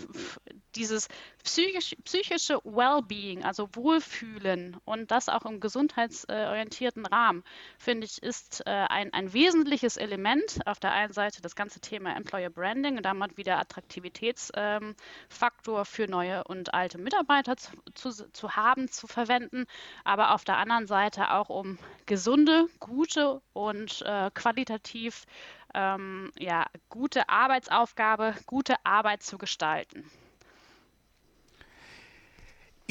dieses 0.83 1.09
psychisch, 1.45 1.95
psychische 2.05 2.59
Wellbeing, 2.64 3.45
also 3.45 3.68
Wohlfühlen 3.75 4.77
und 4.85 5.12
das 5.12 5.29
auch 5.29 5.45
im 5.45 5.61
gesundheitsorientierten 5.61 7.07
Rahmen, 7.07 7.45
finde 7.79 8.07
ich, 8.07 8.21
ist 8.21 8.66
äh, 8.66 8.71
ein, 8.71 9.14
ein 9.14 9.33
wesentliches 9.33 9.97
Element. 9.97 10.59
Auf 10.66 10.81
der 10.81 10.90
einen 10.90 11.12
Seite 11.12 11.40
das 11.40 11.55
ganze 11.55 11.79
Thema 11.79 12.16
Employer 12.16 12.51
Branding 12.51 12.97
und 12.97 13.05
damit 13.05 13.37
wieder 13.37 13.61
Attraktivitätsfaktor 13.61 15.79
ähm, 15.79 15.85
für 15.85 16.09
neue 16.09 16.42
und 16.45 16.75
alte 16.75 16.99
Mitarbeiter 16.99 17.57
zu, 17.57 17.71
zu, 17.95 18.11
zu 18.33 18.57
haben, 18.57 18.88
zu 18.88 19.07
verwenden, 19.07 19.66
aber 20.03 20.35
auf 20.35 20.42
der 20.42 20.57
anderen 20.57 20.88
Seite 20.88 21.31
auch 21.31 21.49
um 21.49 21.79
gesunde, 22.07 22.66
gute 22.81 23.40
und 23.53 24.03
äh, 24.03 24.33
qualitativ 24.35 25.27
ähm, 25.75 26.33
ja, 26.38 26.66
gute 26.88 27.29
Arbeitsaufgabe, 27.29 28.35
gute 28.47 28.75
Arbeit 28.85 29.23
zu 29.23 29.38
gestalten. 29.38 30.11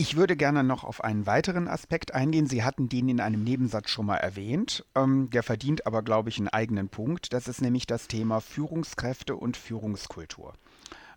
Ich 0.01 0.15
würde 0.15 0.35
gerne 0.35 0.63
noch 0.63 0.83
auf 0.83 1.03
einen 1.03 1.27
weiteren 1.27 1.67
Aspekt 1.67 2.15
eingehen. 2.15 2.47
Sie 2.47 2.63
hatten 2.63 2.89
den 2.89 3.07
in 3.07 3.19
einem 3.19 3.43
Nebensatz 3.43 3.91
schon 3.91 4.07
mal 4.07 4.17
erwähnt. 4.17 4.83
Ähm, 4.95 5.29
der 5.29 5.43
verdient 5.43 5.85
aber, 5.85 6.01
glaube 6.01 6.29
ich, 6.29 6.39
einen 6.39 6.47
eigenen 6.47 6.89
Punkt. 6.89 7.33
Das 7.33 7.47
ist 7.47 7.61
nämlich 7.61 7.85
das 7.85 8.07
Thema 8.07 8.41
Führungskräfte 8.41 9.35
und 9.35 9.57
Führungskultur. 9.57 10.55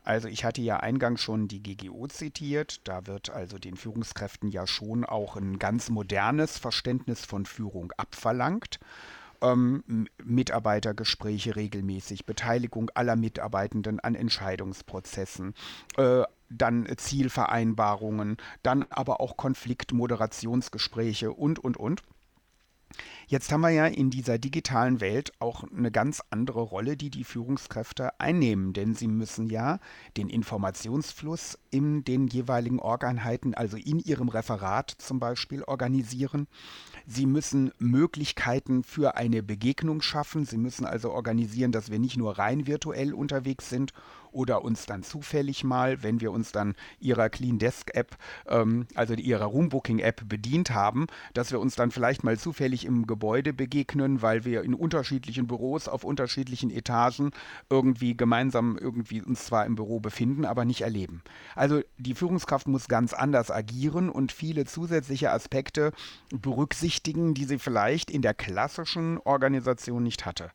Also 0.02 0.28
ich 0.28 0.44
hatte 0.44 0.60
ja 0.60 0.80
eingangs 0.80 1.22
schon 1.22 1.48
die 1.48 1.62
GGO 1.62 2.08
zitiert. 2.08 2.86
Da 2.86 3.06
wird 3.06 3.30
also 3.30 3.58
den 3.58 3.78
Führungskräften 3.78 4.50
ja 4.50 4.66
schon 4.66 5.06
auch 5.06 5.36
ein 5.36 5.58
ganz 5.58 5.88
modernes 5.88 6.58
Verständnis 6.58 7.24
von 7.24 7.46
Führung 7.46 7.90
abverlangt. 7.96 8.80
Ähm, 9.44 10.08
Mitarbeitergespräche 10.24 11.54
regelmäßig, 11.54 12.24
Beteiligung 12.24 12.90
aller 12.94 13.14
Mitarbeitenden 13.14 14.00
an 14.00 14.14
Entscheidungsprozessen, 14.14 15.54
äh, 15.98 16.22
dann 16.48 16.88
Zielvereinbarungen, 16.96 18.38
dann 18.62 18.86
aber 18.88 19.20
auch 19.20 19.36
Konfliktmoderationsgespräche 19.36 21.32
und, 21.32 21.58
und, 21.58 21.76
und. 21.76 22.02
Jetzt 23.26 23.50
haben 23.50 23.62
wir 23.62 23.70
ja 23.70 23.86
in 23.86 24.10
dieser 24.10 24.38
digitalen 24.38 25.00
Welt 25.00 25.32
auch 25.38 25.64
eine 25.64 25.90
ganz 25.90 26.22
andere 26.30 26.60
Rolle, 26.60 26.96
die 26.96 27.10
die 27.10 27.24
Führungskräfte 27.24 28.18
einnehmen, 28.20 28.72
denn 28.72 28.94
sie 28.94 29.08
müssen 29.08 29.48
ja 29.48 29.78
den 30.16 30.28
Informationsfluss 30.28 31.58
in 31.70 32.04
den 32.04 32.26
jeweiligen 32.26 32.80
Organheiten, 32.80 33.54
also 33.54 33.76
in 33.76 33.98
ihrem 33.98 34.28
Referat 34.28 34.90
zum 34.90 35.20
Beispiel, 35.20 35.62
organisieren. 35.62 36.48
Sie 37.06 37.26
müssen 37.26 37.72
Möglichkeiten 37.78 38.82
für 38.84 39.16
eine 39.16 39.42
Begegnung 39.42 40.02
schaffen. 40.02 40.44
Sie 40.44 40.58
müssen 40.58 40.84
also 40.84 41.10
organisieren, 41.10 41.72
dass 41.72 41.90
wir 41.90 41.98
nicht 41.98 42.16
nur 42.16 42.38
rein 42.38 42.66
virtuell 42.66 43.14
unterwegs 43.14 43.68
sind 43.70 43.92
oder 44.34 44.62
uns 44.62 44.86
dann 44.86 45.02
zufällig 45.02 45.64
mal, 45.64 46.02
wenn 46.02 46.20
wir 46.20 46.32
uns 46.32 46.52
dann 46.52 46.74
ihrer 46.98 47.30
Clean 47.30 47.58
Desk 47.58 47.90
App, 47.94 48.16
ähm, 48.48 48.86
also 48.94 49.14
ihrer 49.14 49.44
Roombooking 49.44 50.00
App 50.00 50.28
bedient 50.28 50.70
haben, 50.70 51.06
dass 51.34 51.52
wir 51.52 51.60
uns 51.60 51.76
dann 51.76 51.90
vielleicht 51.90 52.24
mal 52.24 52.38
zufällig 52.38 52.84
im 52.84 53.06
Gebäude 53.14 53.52
begegnen, 53.52 54.22
weil 54.22 54.44
wir 54.44 54.62
in 54.62 54.74
unterschiedlichen 54.74 55.46
Büros 55.46 55.86
auf 55.86 56.02
unterschiedlichen 56.02 56.68
Etagen 56.68 57.30
irgendwie 57.70 58.16
gemeinsam 58.16 58.76
irgendwie 58.76 59.22
uns 59.22 59.44
zwar 59.44 59.66
im 59.66 59.76
Büro 59.76 60.00
befinden, 60.00 60.44
aber 60.44 60.64
nicht 60.64 60.80
erleben. 60.80 61.22
Also 61.54 61.80
die 61.96 62.14
Führungskraft 62.14 62.66
muss 62.66 62.88
ganz 62.88 63.12
anders 63.12 63.52
agieren 63.52 64.08
und 64.08 64.32
viele 64.32 64.64
zusätzliche 64.64 65.30
Aspekte 65.30 65.92
berücksichtigen, 66.30 67.34
die 67.34 67.44
sie 67.44 67.60
vielleicht 67.60 68.10
in 68.10 68.20
der 68.20 68.34
klassischen 68.34 69.18
Organisation 69.18 70.02
nicht 70.02 70.26
hatte. 70.26 70.50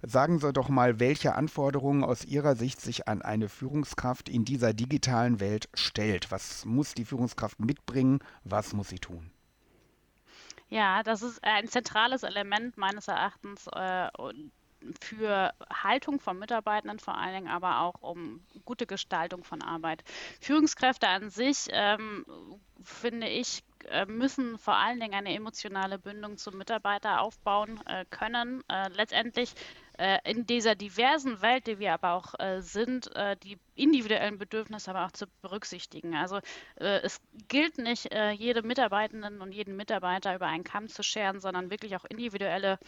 Sagen 0.00 0.38
Sie 0.38 0.50
doch 0.54 0.70
mal, 0.70 0.98
welche 0.98 1.34
Anforderungen 1.34 2.04
aus 2.04 2.24
Ihrer 2.24 2.56
Sicht 2.56 2.80
sich 2.80 3.06
an 3.06 3.20
eine 3.20 3.50
Führungskraft 3.50 4.30
in 4.30 4.46
dieser 4.46 4.72
digitalen 4.72 5.40
Welt 5.40 5.68
stellt. 5.74 6.30
Was 6.30 6.64
muss 6.64 6.94
die 6.94 7.04
Führungskraft 7.04 7.60
mitbringen? 7.60 8.20
Was 8.44 8.72
muss 8.72 8.88
sie 8.88 8.98
tun? 8.98 9.30
Ja, 10.68 11.02
das 11.02 11.22
ist 11.22 11.42
ein 11.44 11.66
zentrales 11.68 12.22
Element 12.22 12.76
meines 12.76 13.08
Erachtens 13.08 13.66
äh, 13.68 14.08
für 15.00 15.52
Haltung 15.72 16.20
von 16.20 16.38
Mitarbeitenden 16.38 16.98
vor 17.00 17.16
allen 17.16 17.34
Dingen, 17.34 17.48
aber 17.48 17.80
auch 17.80 18.00
um 18.02 18.40
gute 18.64 18.86
Gestaltung 18.86 19.44
von 19.44 19.62
Arbeit. 19.62 20.04
Führungskräfte 20.40 21.08
an 21.08 21.30
sich, 21.30 21.68
ähm, 21.70 22.24
finde 22.82 23.28
ich, 23.28 23.64
äh, 23.88 24.04
müssen 24.06 24.58
vor 24.58 24.76
allen 24.76 25.00
Dingen 25.00 25.14
eine 25.14 25.34
emotionale 25.34 25.98
Bindung 25.98 26.36
zum 26.36 26.56
Mitarbeiter 26.58 27.22
aufbauen 27.22 27.80
äh, 27.86 28.04
können. 28.10 28.62
Äh, 28.68 28.88
letztendlich 28.90 29.54
äh, 29.98 30.18
in 30.24 30.46
dieser 30.46 30.76
diversen 30.76 31.42
Welt, 31.42 31.66
die 31.66 31.80
wir 31.80 31.92
aber 31.92 32.12
auch 32.12 32.34
äh, 32.38 32.60
sind, 32.60 33.14
äh, 33.16 33.36
die 33.36 33.58
individuellen 33.74 34.38
Bedürfnisse 34.38 34.90
aber 34.90 35.04
auch 35.04 35.12
zu 35.12 35.26
berücksichtigen. 35.42 36.14
Also 36.14 36.40
es 36.76 37.20
gilt 37.46 37.78
nicht, 37.78 38.12
jede 38.34 38.62
Mitarbeitenden 38.62 39.40
und 39.40 39.52
jeden 39.52 39.76
Mitarbeiter 39.76 40.34
über 40.34 40.46
einen 40.46 40.64
Kamm 40.64 40.88
zu 40.88 41.04
scheren, 41.04 41.38
sondern 41.38 41.70
wirklich 41.70 41.94
auch 41.94 42.04
individuelle 42.04 42.80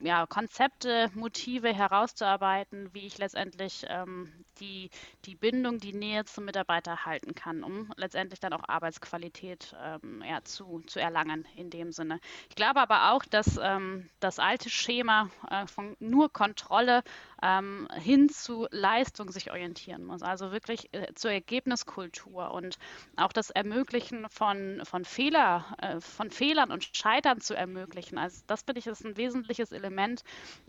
ja, 0.00 0.26
Konzepte, 0.26 1.10
Motive 1.14 1.72
herauszuarbeiten, 1.72 2.92
wie 2.92 3.06
ich 3.06 3.18
letztendlich 3.18 3.84
ähm, 3.88 4.32
die, 4.60 4.90
die 5.24 5.34
Bindung, 5.34 5.78
die 5.78 5.92
Nähe 5.92 6.24
zum 6.24 6.44
Mitarbeiter 6.44 7.04
halten 7.04 7.34
kann, 7.34 7.62
um 7.62 7.92
letztendlich 7.96 8.40
dann 8.40 8.52
auch 8.52 8.68
Arbeitsqualität 8.68 9.74
ähm, 9.82 10.22
ja, 10.26 10.42
zu, 10.44 10.82
zu 10.86 11.00
erlangen 11.00 11.46
in 11.56 11.70
dem 11.70 11.92
Sinne. 11.92 12.20
Ich 12.48 12.56
glaube 12.56 12.80
aber 12.80 13.12
auch, 13.12 13.24
dass 13.24 13.58
ähm, 13.62 14.08
das 14.20 14.38
alte 14.38 14.70
Schema 14.70 15.30
äh, 15.50 15.66
von 15.66 15.96
nur 15.98 16.32
Kontrolle 16.32 17.02
ähm, 17.42 17.88
hin 17.94 18.28
zu 18.28 18.66
Leistung 18.70 19.30
sich 19.30 19.50
orientieren 19.50 20.04
muss, 20.04 20.22
also 20.22 20.52
wirklich 20.52 20.92
äh, 20.92 21.14
zur 21.14 21.30
Ergebniskultur 21.30 22.52
und 22.52 22.78
auch 23.16 23.32
das 23.32 23.50
Ermöglichen 23.50 24.26
von, 24.30 24.82
von, 24.84 25.04
Fehler, 25.04 25.76
äh, 25.78 26.00
von 26.00 26.30
Fehlern 26.30 26.70
und 26.72 26.88
Scheitern 26.96 27.40
zu 27.40 27.54
ermöglichen. 27.54 28.18
Also 28.18 28.42
das 28.46 28.62
finde 28.62 28.78
ich 28.78 28.86
ist 28.86 29.04
ein 29.04 29.16
wesentliches 29.16 29.72
Element, 29.72 30.22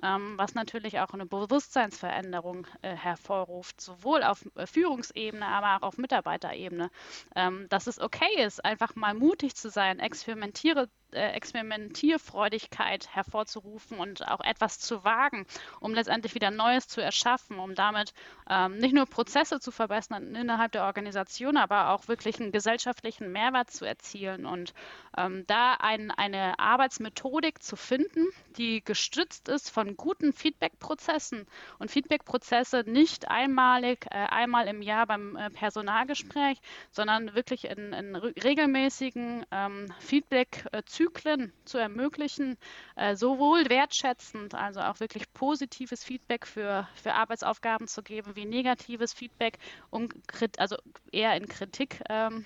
ähm, 0.03 0.33
was 0.37 0.55
natürlich 0.55 0.99
auch 0.99 1.13
eine 1.13 1.25
Bewusstseinsveränderung 1.25 2.67
äh, 2.81 2.95
hervorruft, 2.95 3.79
sowohl 3.81 4.23
auf 4.23 4.45
äh, 4.55 4.67
Führungsebene, 4.67 5.45
aber 5.45 5.77
auch 5.77 5.87
auf 5.87 5.97
Mitarbeiterebene, 5.97 6.89
ähm, 7.35 7.67
dass 7.69 7.87
es 7.87 7.99
okay 7.99 8.43
ist, 8.43 8.63
einfach 8.63 8.95
mal 8.95 9.13
mutig 9.13 9.55
zu 9.55 9.69
sein, 9.69 9.99
experimentiere 9.99 10.89
äh, 11.13 11.31
Experimentierfreudigkeit 11.31 13.07
hervorzurufen 13.15 13.97
und 13.97 14.27
auch 14.27 14.41
etwas 14.41 14.79
zu 14.79 15.05
wagen, 15.05 15.45
um 15.79 15.93
letztendlich 15.93 16.35
wieder 16.35 16.51
Neues 16.57 16.87
zu 16.87 17.01
erschaffen, 17.01 17.59
um 17.59 17.75
damit 17.75 18.13
ähm, 18.49 18.77
nicht 18.77 18.93
nur 18.93 19.05
Prozesse 19.05 19.59
zu 19.59 19.71
verbessern 19.71 20.35
innerhalb 20.35 20.71
der 20.71 20.85
Organisation, 20.85 21.57
aber 21.57 21.91
auch 21.91 22.07
wirklich 22.07 22.39
einen 22.41 22.51
gesellschaftlichen 22.51 23.31
Mehrwert 23.31 23.71
zu 23.71 23.85
erzielen 23.85 24.45
und 24.45 24.73
ähm, 25.17 25.45
da 25.47 25.75
ein, 25.75 26.11
eine 26.11 26.59
Arbeitsmethodik 26.59 27.61
zu 27.61 27.75
finden, 27.75 28.27
die 28.57 28.83
gestützt 28.83 29.49
ist 29.49 29.69
von 29.69 29.95
guten 29.95 30.33
Feedback-Prozessen 30.33 31.45
und 31.79 31.91
Feedback-Prozesse 31.91 32.83
nicht 32.85 33.29
einmalig, 33.29 34.05
äh, 34.11 34.17
einmal 34.17 34.67
im 34.67 34.81
Jahr 34.81 35.05
beim 35.05 35.35
äh, 35.35 35.49
Personalgespräch, 35.49 36.59
sondern 36.91 37.35
wirklich 37.35 37.65
in, 37.65 37.93
in 37.93 38.15
regelmäßigen 38.15 39.45
ähm, 39.51 39.93
Feedback- 39.99 40.65
äh, 40.71 40.83
Zyklen 40.85 41.53
zu 41.65 41.77
ermöglichen, 41.77 42.57
äh, 42.95 43.15
sowohl 43.15 43.69
wertschätzend, 43.69 44.55
also 44.55 44.81
auch 44.81 44.99
wirklich 44.99 45.31
positives 45.33 46.03
Feedback 46.03 46.46
für, 46.47 46.87
für 46.95 47.13
Arbeitsaufgaben 47.13 47.87
zu 47.87 48.01
geben, 48.01 48.35
wie 48.35 48.45
negatives 48.45 49.13
Feedback, 49.13 49.59
um 49.89 50.09
also 50.57 50.77
eher 51.11 51.35
in 51.35 51.47
Kritik 51.47 52.01
ähm, 52.09 52.45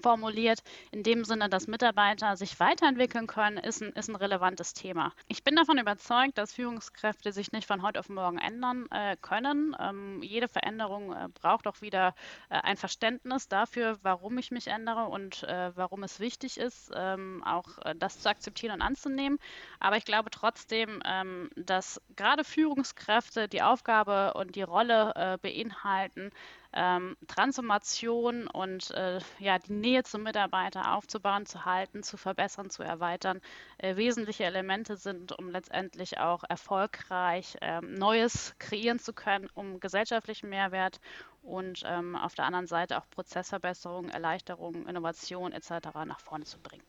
formuliert. 0.00 0.62
In 0.90 1.02
dem 1.02 1.24
Sinne, 1.24 1.48
dass 1.48 1.66
Mitarbeiter 1.66 2.36
sich 2.36 2.58
weiterentwickeln 2.60 3.26
können, 3.26 3.58
ist 3.58 3.82
ein, 3.82 3.92
ist 3.92 4.08
ein 4.08 4.16
relevantes 4.16 4.74
Thema. 4.74 5.12
Ich 5.28 5.44
bin 5.44 5.56
davon 5.56 5.78
überzeugt, 5.78 6.38
dass 6.38 6.52
Führungskräfte 6.52 7.32
sich 7.32 7.52
nicht 7.52 7.66
von 7.66 7.82
heute 7.82 8.00
auf 8.00 8.08
morgen 8.08 8.38
ändern 8.38 8.86
äh, 8.90 9.16
können. 9.20 9.76
Ähm, 9.78 10.22
jede 10.22 10.48
Veränderung 10.48 11.12
äh, 11.12 11.28
braucht 11.40 11.66
auch 11.66 11.80
wieder 11.80 12.14
äh, 12.50 12.60
ein 12.62 12.76
Verständnis 12.76 13.48
dafür, 13.48 13.98
warum 14.02 14.38
ich 14.38 14.50
mich 14.50 14.68
ändere 14.68 15.04
und 15.06 15.42
äh, 15.44 15.72
warum 15.76 16.02
es 16.02 16.20
wichtig 16.20 16.58
ist, 16.58 16.90
ähm, 16.94 17.42
auch 17.44 17.78
äh, 17.84 17.94
das 17.96 18.20
zu 18.20 18.28
akzeptieren 18.28 18.74
und 18.74 18.82
anzunehmen. 18.82 19.38
Aber 19.80 19.96
ich 19.96 20.04
glaube 20.04 20.30
trotzdem, 20.30 21.00
ähm, 21.04 21.50
dass 21.56 22.00
gerade 22.16 22.44
Führungskräfte 22.44 23.48
die 23.48 23.62
Aufgabe 23.62 24.34
und 24.34 24.56
die 24.56 24.62
Rolle 24.62 25.12
äh, 25.14 25.38
beinhalten, 25.38 26.30
ähm, 26.74 27.16
Transformation 27.28 28.46
und 28.48 28.90
äh, 28.90 29.20
ja, 29.38 29.58
die 29.58 29.72
Nähe 29.72 30.02
zum 30.02 30.22
Mitarbeiter 30.22 30.94
aufzubauen, 30.94 31.46
zu 31.46 31.64
halten, 31.64 32.02
zu 32.02 32.16
verbessern, 32.16 32.70
zu 32.70 32.82
erweitern, 32.82 33.40
äh, 33.78 33.96
wesentliche 33.96 34.44
Elemente 34.44 34.96
sind, 34.96 35.36
um 35.38 35.48
letztendlich 35.50 36.18
auch 36.18 36.44
erfolgreich 36.48 37.56
ähm, 37.60 37.94
Neues 37.94 38.54
kreieren 38.58 38.98
zu 38.98 39.12
können, 39.12 39.48
um 39.54 39.80
gesellschaftlichen 39.80 40.48
Mehrwert 40.48 41.00
und 41.42 41.82
ähm, 41.86 42.16
auf 42.16 42.34
der 42.34 42.46
anderen 42.46 42.66
Seite 42.66 42.98
auch 42.98 43.08
Prozessverbesserung, 43.10 44.08
Erleichterung, 44.08 44.86
Innovation 44.86 45.52
etc. 45.52 45.70
nach 46.06 46.20
vorne 46.20 46.44
zu 46.44 46.58
bringen. 46.58 46.84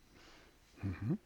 Mhm. 0.82 1.20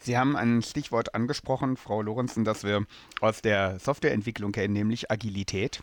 Sie 0.00 0.18
haben 0.18 0.36
ein 0.36 0.62
Stichwort 0.62 1.14
angesprochen, 1.14 1.76
Frau 1.76 2.02
Lorenzen, 2.02 2.44
das 2.44 2.64
wir 2.64 2.84
aus 3.20 3.42
der 3.42 3.78
Softwareentwicklung 3.78 4.50
kennen, 4.50 4.72
nämlich 4.72 5.10
Agilität. 5.10 5.82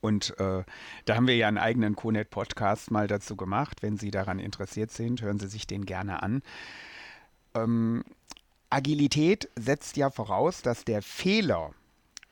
Und 0.00 0.38
äh, 0.38 0.64
da 1.04 1.16
haben 1.16 1.26
wir 1.26 1.36
ja 1.36 1.48
einen 1.48 1.58
eigenen 1.58 1.96
CONET-Podcast 1.96 2.90
mal 2.90 3.06
dazu 3.06 3.36
gemacht. 3.36 3.82
Wenn 3.82 3.96
Sie 3.96 4.10
daran 4.10 4.38
interessiert 4.38 4.90
sind, 4.90 5.22
hören 5.22 5.38
Sie 5.38 5.48
sich 5.48 5.66
den 5.66 5.86
gerne 5.86 6.22
an. 6.22 6.42
Ähm, 7.54 8.04
Agilität 8.70 9.48
setzt 9.56 9.96
ja 9.96 10.10
voraus, 10.10 10.62
dass 10.62 10.84
der 10.84 11.02
Fehler 11.02 11.72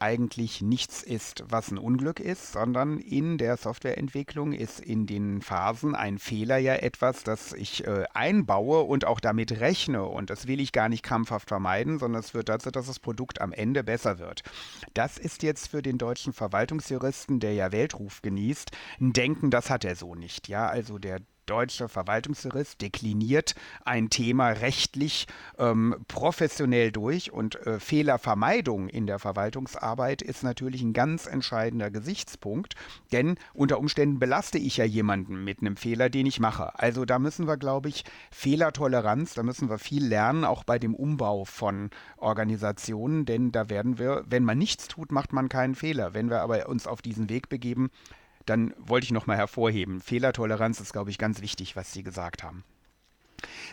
eigentlich 0.01 0.63
nichts 0.63 1.03
ist, 1.03 1.45
was 1.49 1.71
ein 1.71 1.79
Unglück 1.79 2.21
ist, 2.21 2.53
sondern 2.53 2.99
in 2.99 3.39
der 3.39 3.57
Softwareentwicklung 3.57 4.53
ist 4.53 4.81
in 4.81 5.07
den 5.07 5.43
Phasen 5.43 5.95
ein 5.95 6.19
Fehler 6.19 6.57
ja 6.59 6.75
etwas, 6.75 7.23
das 7.23 7.53
ich 7.53 7.87
äh, 7.87 8.05
einbaue 8.15 8.83
und 8.83 9.05
auch 9.05 9.21
damit 9.21 9.61
rechne. 9.61 10.05
Und 10.05 10.31
das 10.31 10.47
will 10.47 10.61
ich 10.61 10.73
gar 10.73 10.89
nicht 10.89 11.03
krampfhaft 11.03 11.49
vermeiden, 11.49 11.99
sondern 11.99 12.21
es 12.21 12.31
führt 12.31 12.49
dazu, 12.49 12.71
dass 12.71 12.87
das 12.87 12.99
Produkt 12.99 13.41
am 13.41 13.53
Ende 13.53 13.85
besser 13.85 14.19
wird. 14.19 14.43
Das 14.95 15.19
ist 15.19 15.43
jetzt 15.43 15.69
für 15.69 15.83
den 15.83 15.99
deutschen 15.99 16.33
Verwaltungsjuristen, 16.33 17.39
der 17.39 17.55
ja 17.55 17.71
Weltruf 17.71 18.23
genießt, 18.23 18.71
ein 19.01 19.13
Denken, 19.13 19.51
das 19.51 19.71
hat 19.71 19.85
er 19.85 19.97
so 19.97 20.15
nicht. 20.15 20.49
Ja, 20.49 20.67
also 20.67 20.99
der 20.99 21.21
deutsche 21.47 21.89
Verwaltungsjurist 21.89 22.81
dekliniert 22.81 23.55
ein 23.85 24.11
Thema 24.11 24.49
rechtlich 24.49 25.27
ähm, 25.59 25.97
professionell 26.09 26.93
durch 26.93 27.33
und 27.33 27.57
äh, 27.67 27.81
Fehlervermeidung 27.81 28.89
in 28.89 29.07
der 29.07 29.19
Verwaltungsarbeit 29.19 30.23
ist 30.23 30.43
natürlich 30.43 30.83
ein 30.83 30.93
ganz 30.93 31.27
entscheidender 31.27 31.91
Gesichtspunkt, 31.91 32.75
denn 33.13 33.37
unter 33.55 33.79
Umständen 33.79 34.19
belaste 34.19 34.59
ich 34.59 34.77
ja 34.77 34.85
jemanden 34.85 35.45
mit 35.45 35.61
einem 35.61 35.77
Fehler, 35.77 36.11
den 36.11 36.27
ich 36.27 36.41
mache. 36.41 36.79
Also 36.79 37.05
da 37.05 37.19
müssen 37.19 37.47
wir, 37.47 37.57
glaube 37.57 37.89
ich, 37.89 38.05
Fehlertoleranz, 38.31 39.35
da 39.35 39.43
müssen 39.43 39.69
wir 39.69 39.79
viel 39.79 40.07
lernen, 40.07 40.45
auch 40.45 40.65
bei 40.65 40.79
dem 40.79 40.95
Umbau 40.95 41.45
von 41.45 41.91
Organisationen, 42.17 43.25
denn 43.25 43.53
da 43.53 43.69
werden 43.69 43.99
wir, 43.99 44.25
wenn 44.27 44.45
man 44.45 44.59
nichts 44.59 44.89
tut, 44.89 45.13
macht 45.13 45.33
man 45.33 45.49
keinen 45.49 45.75
Fehler. 45.75 46.15
Wenn 46.15 46.31
wir 46.31 46.43
aber 46.43 46.69
uns 46.69 46.87
auf 46.87 47.03
diesen 47.03 47.29
Weg 47.29 47.49
begeben, 47.49 47.91
dann 48.51 48.75
wollte 48.79 49.05
ich 49.05 49.13
nochmal 49.13 49.37
hervorheben, 49.37 50.01
Fehlertoleranz 50.01 50.81
ist, 50.81 50.93
glaube 50.93 51.11
ich, 51.11 51.19
ganz 51.19 51.41
wichtig, 51.41 51.77
was 51.77 51.93
Sie 51.93 52.03
gesagt 52.03 52.43
haben. 52.43 52.65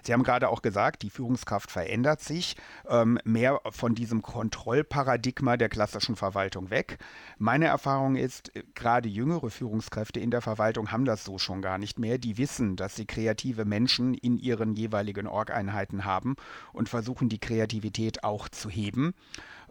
Sie 0.03 0.13
haben 0.13 0.23
gerade 0.23 0.49
auch 0.49 0.61
gesagt, 0.61 1.01
die 1.01 1.09
Führungskraft 1.09 1.71
verändert 1.71 2.21
sich 2.21 2.55
ähm, 2.87 3.19
mehr 3.25 3.59
von 3.69 3.95
diesem 3.95 4.21
Kontrollparadigma 4.21 5.57
der 5.57 5.67
klassischen 5.67 6.15
Verwaltung 6.15 6.69
weg. 6.69 6.99
Meine 7.37 7.65
Erfahrung 7.65 8.15
ist, 8.15 8.55
äh, 8.55 8.63
gerade 8.75 9.09
jüngere 9.09 9.49
Führungskräfte 9.49 10.19
in 10.19 10.31
der 10.31 10.41
Verwaltung 10.41 10.91
haben 10.91 11.05
das 11.05 11.25
so 11.25 11.37
schon 11.37 11.61
gar 11.61 11.79
nicht 11.79 11.99
mehr. 11.99 12.17
Die 12.17 12.37
wissen, 12.37 12.75
dass 12.75 12.95
sie 12.95 13.05
kreative 13.05 13.65
Menschen 13.65 14.13
in 14.13 14.37
ihren 14.37 14.75
jeweiligen 14.75 15.27
Org-Einheiten 15.27 16.05
haben 16.05 16.35
und 16.71 16.87
versuchen, 16.87 17.27
die 17.27 17.39
Kreativität 17.39 18.23
auch 18.23 18.47
zu 18.47 18.69
heben. 18.69 19.13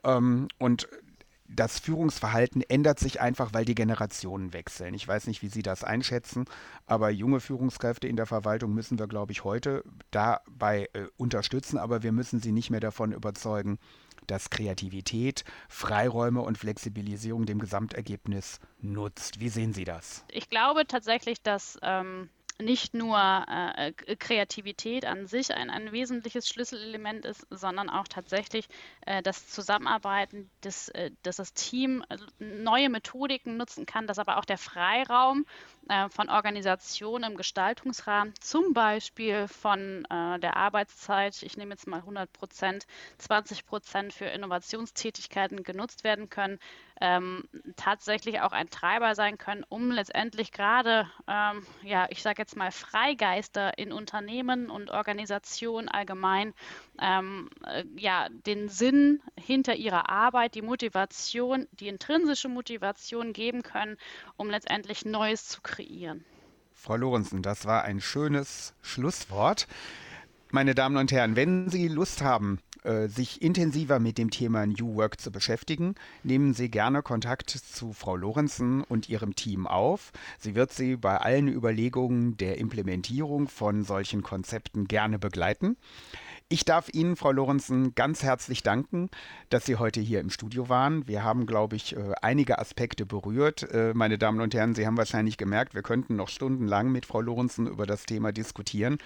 Ähm, 0.05 0.49
und 0.59 0.89
das 1.49 1.79
Führungsverhalten 1.79 2.63
ändert 2.63 2.99
sich 2.99 3.21
einfach, 3.21 3.53
weil 3.53 3.65
die 3.65 3.75
Generationen 3.75 4.53
wechseln. 4.53 4.95
Ich 4.95 5.07
weiß 5.07 5.27
nicht, 5.27 5.43
wie 5.43 5.49
Sie 5.49 5.63
das 5.63 5.85
einschätzen, 5.85 6.45
aber 6.87 7.11
junge 7.11 7.41
Führungskräfte 7.41 8.09
in 8.09 8.17
der 8.17 8.27
Verwaltung 8.27 8.75
müssen 8.75 8.99
wir, 8.99 9.07
glaube 9.07 9.33
ich, 9.33 9.45
heute 9.45 9.85
dabei 10.11 10.89
äh, 10.93 11.07
unterstützen, 11.17 11.79
aber 11.79 12.03
wir 12.03 12.13
müssen 12.13 12.41
sie 12.41 12.53
nicht 12.53 12.71
mehr 12.71 12.81
davon 12.81 13.13
überzeugen, 13.13 13.79
dass 14.27 14.51
Kreativität, 14.51 15.45
Freiräume 15.69 16.41
und 16.41 16.59
Flexibilisierung 16.59 17.47
dem 17.47 17.59
Gesamtergebnis 17.59 18.61
nutzt. 18.81 19.41
Wie 19.41 19.49
sehen 19.49 19.73
Sie 19.73 19.85
das? 19.85 20.25
Ich 20.31 20.49
glaube 20.49 20.87
tatsächlich, 20.87 21.43
dass 21.43 21.79
ähm, 21.83 22.29
nicht 22.61 22.95
nur 22.95 23.19
äh, 23.19 23.93
Kreativität 23.93 25.05
an 25.05 25.27
sich 25.27 25.55
ein, 25.55 25.71
ein 25.71 25.93
wesentliches 25.93 26.49
Schlüsselelement 26.49 27.25
ist, 27.25 27.47
sondern 27.51 27.91
auch 27.91 28.09
tatsächlich 28.09 28.69
äh, 29.05 29.23
das 29.23 29.49
Zusammenarbeiten, 29.49 30.51
das, 30.63 30.89
äh, 30.91 31.11
dass 31.23 31.37
das 31.37 31.53
Team 31.53 32.05
äh, 32.09 32.17
neue 32.39 32.89
Methodiken 32.89 33.57
nutzen 33.57 33.87
kann, 33.87 34.07
dass 34.07 34.19
aber 34.19 34.39
auch 34.39 34.45
der 34.45 34.59
Freiraum 34.59 35.45
äh, 35.89 36.09
von 36.09 36.29
Organisationen 36.31 37.33
im 37.33 37.37
Gestaltungsrahmen, 37.37 38.35
zum 38.41 38.73
Beispiel 38.73 39.49
von 39.49 40.05
äh, 40.11 40.39
der 40.41 40.57
Arbeitszeit, 40.57 41.43
ich 41.43 41.57
nehme 41.57 41.73
jetzt 41.73 41.87
mal 41.87 41.99
100 41.99 42.33
Prozent, 42.33 42.87
20 43.19 43.67
Prozent 43.67 44.13
für 44.13 44.27
Innovationstätigkeiten 44.27 45.63
genutzt 45.63 46.05
werden 46.05 46.31
können, 46.31 46.59
ähm, 47.01 47.45
tatsächlich 47.77 48.41
auch 48.41 48.53
ein 48.53 48.71
Treiber 48.71 49.15
sein 49.15 49.39
können, 49.39 49.65
um 49.69 49.91
letztendlich 49.91 50.53
gerade, 50.53 51.07
ähm, 51.29 51.67
ja, 51.83 52.07
ich 52.11 52.23
sage 52.23 52.41
jetzt 52.41 52.57
mal 52.57 52.71
Freigeister 52.71 53.77
in 53.79 53.93
Unternehmen 53.93 54.71
und 54.71 54.91
Organisationen 54.91 55.89
allgemein, 55.89 56.55
ähm, 57.01 57.51
äh, 57.67 57.85
ja, 57.97 58.29
den 58.31 58.69
Sinn 58.69 59.21
hinter 59.39 59.75
ihrer 59.75 60.09
Arbeit, 60.09 60.55
die 60.55 60.63
Motivation, 60.63 61.69
die 61.73 61.89
intrinsische 61.89 62.49
Motivation 62.49 63.33
geben 63.33 63.63
können, 63.63 63.97
um 64.37 64.49
letztendlich 64.49 65.05
Neues 65.05 65.49
zu 65.49 65.61
kreieren. 65.61 66.25
Frau 66.73 66.97
Lorenzen, 66.97 67.43
das 67.43 67.67
war 67.67 67.85
ein 67.85 68.01
schönes 68.01 68.75
Schlusswort. 68.83 69.67
Meine 70.51 70.75
Damen 70.75 70.97
und 70.97 71.11
Herren, 71.11 71.35
wenn 71.35 71.69
Sie 71.69 71.89
Lust 71.89 72.23
haben, 72.23 72.61
äh, 72.87 73.09
sich 73.09 73.43
intensiver 73.43 73.99
mit 73.99 74.17
dem 74.17 74.31
Thema 74.31 74.67
New 74.67 74.95
Work 74.95 75.21
zu 75.21 75.31
beschäftigen, 75.31 75.95
nehmen 76.23 76.55
Sie 76.55 76.71
gerne 76.71 77.03
Kontakt 77.03 77.51
zu 77.51 77.93
Frau 77.93 78.17
Lorenzen 78.17 78.83
und 78.83 79.09
ihrem 79.09 79.35
Team 79.35 79.67
auf. 79.67 80.13
Sie 80.39 80.55
wird 80.55 80.73
Sie 80.73 80.97
bei 80.97 81.19
allen 81.19 81.49
Überlegungen 81.49 82.37
der 82.37 82.59
Implementierung 82.59 83.49
von 83.49 83.85
solchen 83.85 84.23
Konzepten 84.23 84.87
gerne 84.87 85.19
begleiten. 85.19 85.77
Ich 86.49 86.65
darf 86.65 86.89
Ihnen, 86.93 87.17
Frau 87.17 87.33
Lorenzen, 87.33 87.97
ganz 87.97 88.23
herzlich 88.23 88.63
danken, 88.63 89.11
dass 89.51 89.67
Sie 89.67 89.75
heute 89.75 90.01
hier 90.01 90.21
im 90.21 90.31
Studio 90.31 90.69
waren. 90.69 91.09
Wir 91.09 91.25
haben, 91.25 91.45
glaube 91.45 91.75
ich, 91.75 91.97
äh, 91.97 92.13
einige 92.23 92.61
Aspekte 92.61 93.05
berührt. 93.05 93.65
Äh, 93.73 93.95
meine 93.95 94.17
Damen 94.17 94.41
und 94.41 94.55
Herren, 94.55 94.77
Sie 94.77 94.87
haben 94.87 94.97
wahrscheinlich 94.97 95.39
gemerkt, 95.39 95.75
wir 95.75 95.83
könnten 95.83 96.15
noch 96.15 96.29
stundenlang 96.29 96.93
mit 96.93 97.05
Frau 97.05 97.21
Lorenzen 97.21 97.67
über 97.67 97.85
das 97.85 98.05
Thema 98.05 98.31
diskutieren. 98.31 98.99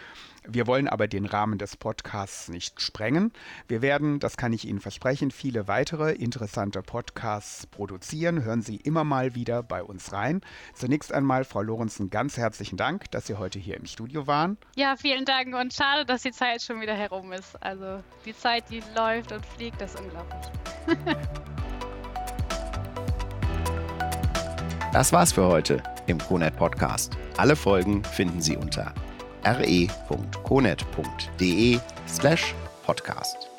Wir 0.47 0.67
wollen 0.67 0.87
aber 0.87 1.09
den 1.09 1.25
Rahmen 1.25 1.57
des 1.57 1.79
Podcasts 1.79 2.51
nicht 2.51 2.83
sprengen. 2.83 3.33
Wir 3.69 3.81
werden, 3.81 4.21
das 4.21 4.37
kann 4.37 4.53
ich 4.53 4.67
Ihnen 4.67 4.81
versprechen, 4.81 5.31
viele 5.31 5.67
weitere 5.67 6.13
interessante 6.13 6.83
Podcasts 6.83 7.67
produzieren. 7.67 8.45
Hören 8.45 8.61
Sie 8.61 8.77
immer 8.77 9.05
mal 9.05 9.35
wieder 9.35 9.63
bei 9.63 9.83
uns 9.83 10.13
rein. 10.13 10.43
Zunächst 10.75 11.11
einmal, 11.11 11.45
Frau 11.45 11.63
Lorenzen, 11.63 12.11
ganz 12.11 12.37
herzlichen 12.37 12.77
Dank, 12.77 13.11
dass 13.13 13.27
Sie 13.27 13.37
heute 13.37 13.59
hier 13.59 13.79
im 13.79 13.87
Studio 13.87 14.27
waren. 14.27 14.59
Ja, 14.77 14.97
vielen 14.97 15.25
Dank 15.25 15.55
und 15.55 15.73
schade, 15.73 16.05
dass 16.05 16.21
die 16.21 16.33
Zeit 16.33 16.61
schon 16.61 16.83
wieder 16.83 16.95
herum 16.95 17.30
ist. 17.33 17.57
Also 17.63 18.03
die 18.25 18.37
Zeit, 18.37 18.65
die 18.71 18.83
läuft 18.97 19.33
und 19.33 19.45
fliegt, 19.45 19.81
das 19.81 19.95
ist 19.95 20.01
unglaublich. 20.01 20.41
das 24.93 25.13
war's 25.13 25.33
für 25.33 25.47
heute 25.47 25.83
im 26.07 26.19
CONET 26.19 26.57
Podcast. 26.57 27.17
Alle 27.37 27.57
Folgen 27.57 28.05
finden 28.05 28.41
Sie 28.41 28.57
unter 28.57 28.95
re.conet.de 29.45 29.81
slash 32.07 32.55
podcast. 32.85 33.51